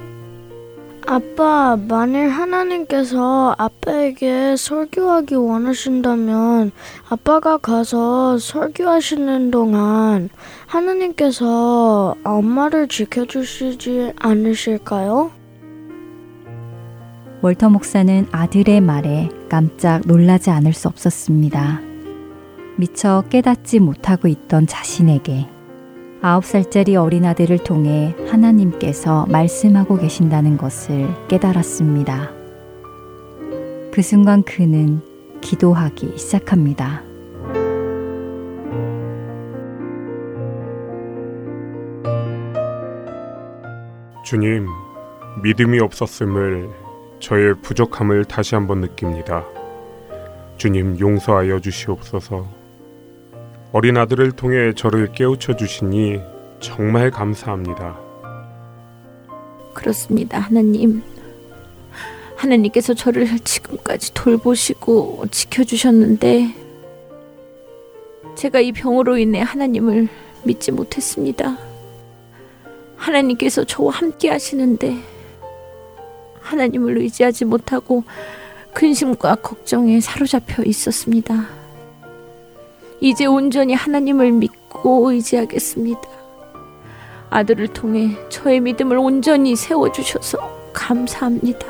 아빠, 1.06 1.76
만일 1.76 2.30
하나님께서 2.30 3.54
아빠에게 3.58 4.56
설교하기 4.56 5.34
원하신다면 5.34 6.72
아빠가 7.10 7.58
가서 7.58 8.38
설교하시는 8.38 9.50
동안 9.50 10.30
하나님께서 10.66 12.16
엄마를 12.24 12.88
지켜주시지 12.88 14.14
않으실까요? 14.18 15.30
월터 17.42 17.68
목사는 17.68 18.26
아들의 18.32 18.80
말에 18.80 19.28
깜짝 19.50 20.00
놀라지 20.06 20.48
않을 20.48 20.72
수 20.72 20.88
없었습니다. 20.88 21.82
미처 22.76 23.22
깨닫지 23.28 23.80
못하고 23.80 24.28
있던 24.28 24.66
자신에게 24.66 25.55
아홉 26.22 26.44
살짜리 26.44 26.96
어린아들을 26.96 27.58
통해 27.58 28.14
하나님께서 28.28 29.26
말씀하고 29.26 29.96
계신다는 29.96 30.56
것을 30.56 31.08
깨달았습니다. 31.28 32.30
그 33.92 34.02
순간 34.02 34.42
그는 34.42 35.00
기도하기 35.40 36.18
시작합니다. 36.18 37.02
주님, 44.24 44.66
믿음이 45.42 45.78
없었음을 45.78 46.68
저의 47.20 47.54
부족함을 47.62 48.24
다시 48.24 48.54
한번 48.54 48.80
느낍니다. 48.80 49.44
주님 50.56 50.98
용서하여 50.98 51.60
주시옵소서. 51.60 52.55
어린 53.76 53.98
아들을 53.98 54.32
통해 54.32 54.72
저를 54.72 55.12
깨우쳐 55.12 55.56
주시니 55.56 56.18
정말 56.60 57.10
감사합니다. 57.10 58.00
그렇습니다, 59.74 60.38
하나님. 60.38 61.02
하나님께서 62.36 62.94
저를 62.94 63.26
지금까지 63.40 64.14
돌보시고 64.14 65.26
지켜주셨는데, 65.30 66.54
제가 68.34 68.60
이 68.60 68.72
병으로 68.72 69.18
인해 69.18 69.42
하나님을 69.42 70.08
믿지 70.44 70.72
못했습니다. 70.72 71.58
하나님께서 72.96 73.64
저와 73.64 73.92
함께 73.92 74.30
하시는데, 74.30 74.96
하나님을 76.40 76.96
의지하지 76.96 77.44
못하고 77.44 78.04
근심과 78.72 79.34
걱정에 79.34 80.00
사로잡혀 80.00 80.62
있었습니다. 80.62 81.65
이제 83.00 83.26
온전히 83.26 83.74
하나님을 83.74 84.32
믿고 84.32 85.10
의지하겠습니다. 85.10 86.00
아들을 87.30 87.68
통해 87.68 88.16
저의 88.28 88.60
믿음을 88.60 88.96
온전히 88.98 89.56
세워주셔서 89.56 90.38
감사합니다. 90.72 91.66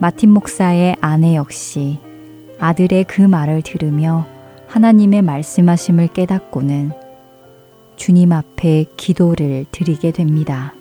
마틴 0.00 0.30
목사의 0.30 0.96
아내 1.00 1.34
역시 1.34 1.98
아들의 2.60 3.04
그 3.04 3.20
말을 3.20 3.62
들으며 3.62 4.26
하나님의 4.68 5.22
말씀하심을 5.22 6.08
깨닫고는 6.08 6.92
주님 7.96 8.32
앞에 8.32 8.86
기도를 8.96 9.66
드리게 9.72 10.12
됩니다. 10.12 10.72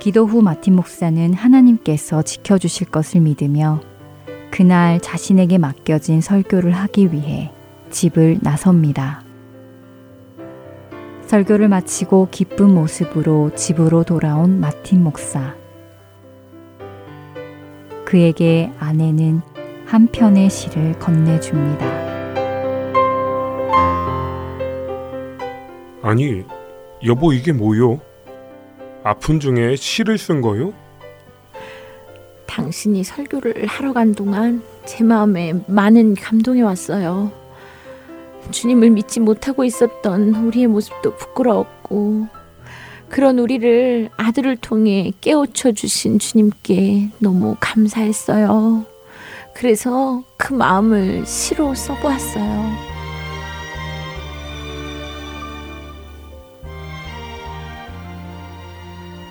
기도 0.00 0.24
후 0.24 0.40
마틴 0.40 0.76
목사는 0.76 1.34
하나님께서 1.34 2.22
지켜주실 2.22 2.88
것을 2.88 3.20
믿으며 3.20 3.82
그날 4.50 4.98
자신에게 4.98 5.58
맡겨진 5.58 6.22
설교를 6.22 6.72
하기 6.72 7.12
위해 7.12 7.52
집을 7.90 8.38
나섭니다. 8.40 9.22
설교를 11.26 11.68
마치고 11.68 12.28
기쁜 12.30 12.74
모습으로 12.74 13.54
집으로 13.54 14.02
돌아온 14.04 14.58
마틴 14.58 15.04
목사. 15.04 15.54
그에게 18.06 18.72
아내는 18.78 19.42
한 19.84 20.06
편의 20.06 20.48
시를 20.48 20.98
건네줍니다. 20.98 21.86
아니, 26.02 26.42
여보 27.04 27.34
이게 27.34 27.52
뭐요? 27.52 28.00
아픈 29.02 29.40
중에 29.40 29.76
시를 29.76 30.18
쓴 30.18 30.40
거요? 30.40 30.72
당신이 32.46 33.04
설교를 33.04 33.66
하러 33.66 33.92
간 33.92 34.14
동안 34.14 34.62
제 34.84 35.04
마음에 35.04 35.54
많은 35.66 36.14
감동이 36.14 36.62
왔어요. 36.62 37.32
주님을 38.50 38.90
믿지 38.90 39.20
못하고 39.20 39.64
있었던 39.64 40.34
우리의 40.34 40.66
모습도 40.66 41.14
부끄러웠고, 41.14 42.26
그런 43.08 43.38
우리를 43.38 44.08
아들을 44.16 44.56
통해 44.56 45.12
깨우쳐 45.20 45.72
주신 45.72 46.18
주님께 46.18 47.10
너무 47.18 47.56
감사했어요. 47.60 48.84
그래서 49.54 50.22
그 50.36 50.52
마음을 50.52 51.24
시로 51.26 51.74
써보았어요. 51.74 52.89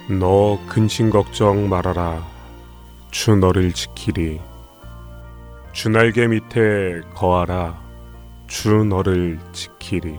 너 0.09 0.59
근심 0.67 1.11
걱정 1.11 1.69
말아라. 1.69 2.25
주 3.11 3.35
너를 3.35 3.71
지키리. 3.73 4.41
주 5.71 5.89
날개 5.89 6.27
밑에 6.27 7.01
거하라. 7.13 7.79
주 8.47 8.83
너를 8.83 9.39
지키리. 9.51 10.17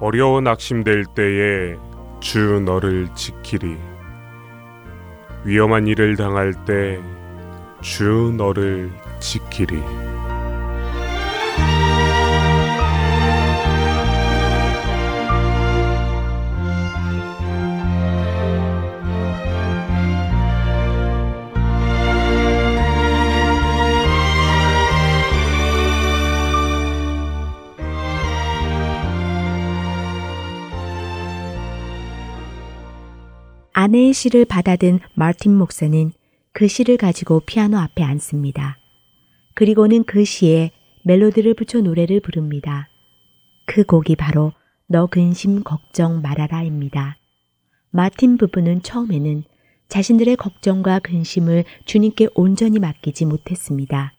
어려워 0.00 0.40
낙심될 0.40 1.04
때에 1.14 1.76
주 2.20 2.60
너를 2.64 3.08
지키리. 3.14 3.76
위험한 5.44 5.86
일을 5.86 6.16
당할 6.16 6.52
때 6.64 6.98
주 7.80 8.34
너를 8.36 8.90
지키리. 9.20 9.80
아내의 33.88 34.12
시를 34.12 34.44
받아든 34.44 35.00
마틴 35.14 35.56
목사는 35.56 36.12
그 36.52 36.68
시를 36.68 36.98
가지고 36.98 37.40
피아노 37.40 37.78
앞에 37.78 38.04
앉습니다. 38.04 38.76
그리고는 39.54 40.04
그 40.04 40.26
시에 40.26 40.72
멜로디를 41.04 41.54
붙여 41.54 41.80
노래를 41.80 42.20
부릅니다. 42.20 42.90
그 43.64 43.84
곡이 43.84 44.16
바로 44.16 44.52
너 44.88 45.06
근심 45.06 45.62
걱정 45.64 46.20
말아라입니다. 46.20 47.16
마틴 47.88 48.36
부부는 48.36 48.82
처음에는 48.82 49.44
자신들의 49.88 50.36
걱정과 50.36 50.98
근심을 50.98 51.64
주님께 51.86 52.28
온전히 52.34 52.78
맡기지 52.78 53.24
못했습니다. 53.24 54.12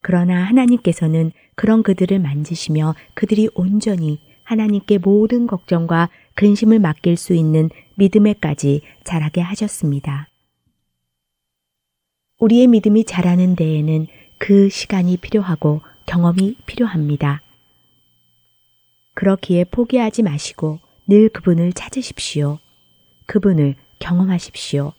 그러나 0.00 0.42
하나님께서는 0.42 1.32
그런 1.54 1.82
그들을 1.82 2.18
만지시며 2.18 2.94
그들이 3.12 3.50
온전히 3.54 4.20
하나님께 4.44 4.98
모든 4.98 5.46
걱정과 5.46 6.08
근심을 6.34 6.78
맡길 6.78 7.18
수 7.18 7.34
있는 7.34 7.68
믿음에까지 7.96 8.82
자라게 9.04 9.40
하셨습니다. 9.40 10.28
우리의 12.38 12.66
믿음이 12.66 13.04
자라는 13.04 13.56
데에는 13.56 14.06
그 14.38 14.68
시간이 14.68 15.16
필요하고 15.18 15.80
경험이 16.06 16.56
필요합니다. 16.66 17.42
그렇기에 19.14 19.64
포기하지 19.64 20.22
마시고 20.22 20.80
늘 21.06 21.28
그분을 21.28 21.72
찾으십시오. 21.72 22.58
그분을 23.26 23.76
경험하십시오. 24.00 24.92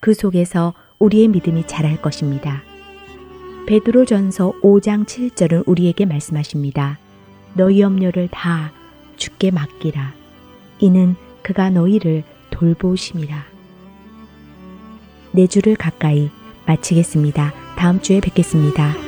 그 0.00 0.14
속에서 0.14 0.74
우리의 0.98 1.28
믿음이 1.28 1.66
자랄 1.66 2.02
것입니다. 2.02 2.62
베드로 3.66 4.04
전서 4.06 4.52
5장 4.62 5.04
7절은 5.04 5.68
우리에게 5.68 6.06
말씀하십니다. 6.06 6.98
너희 7.54 7.80
염려를 7.80 8.28
다 8.28 8.72
주께 9.16 9.50
맡기라. 9.50 10.14
이는 10.80 11.16
그가 11.42 11.70
너희를 11.70 12.24
돌보심이라. 12.50 13.44
네 15.32 15.46
주를 15.46 15.76
가까이 15.76 16.30
마치겠습니다. 16.66 17.52
다음 17.76 18.00
주에 18.00 18.20
뵙겠습니다. 18.20 19.07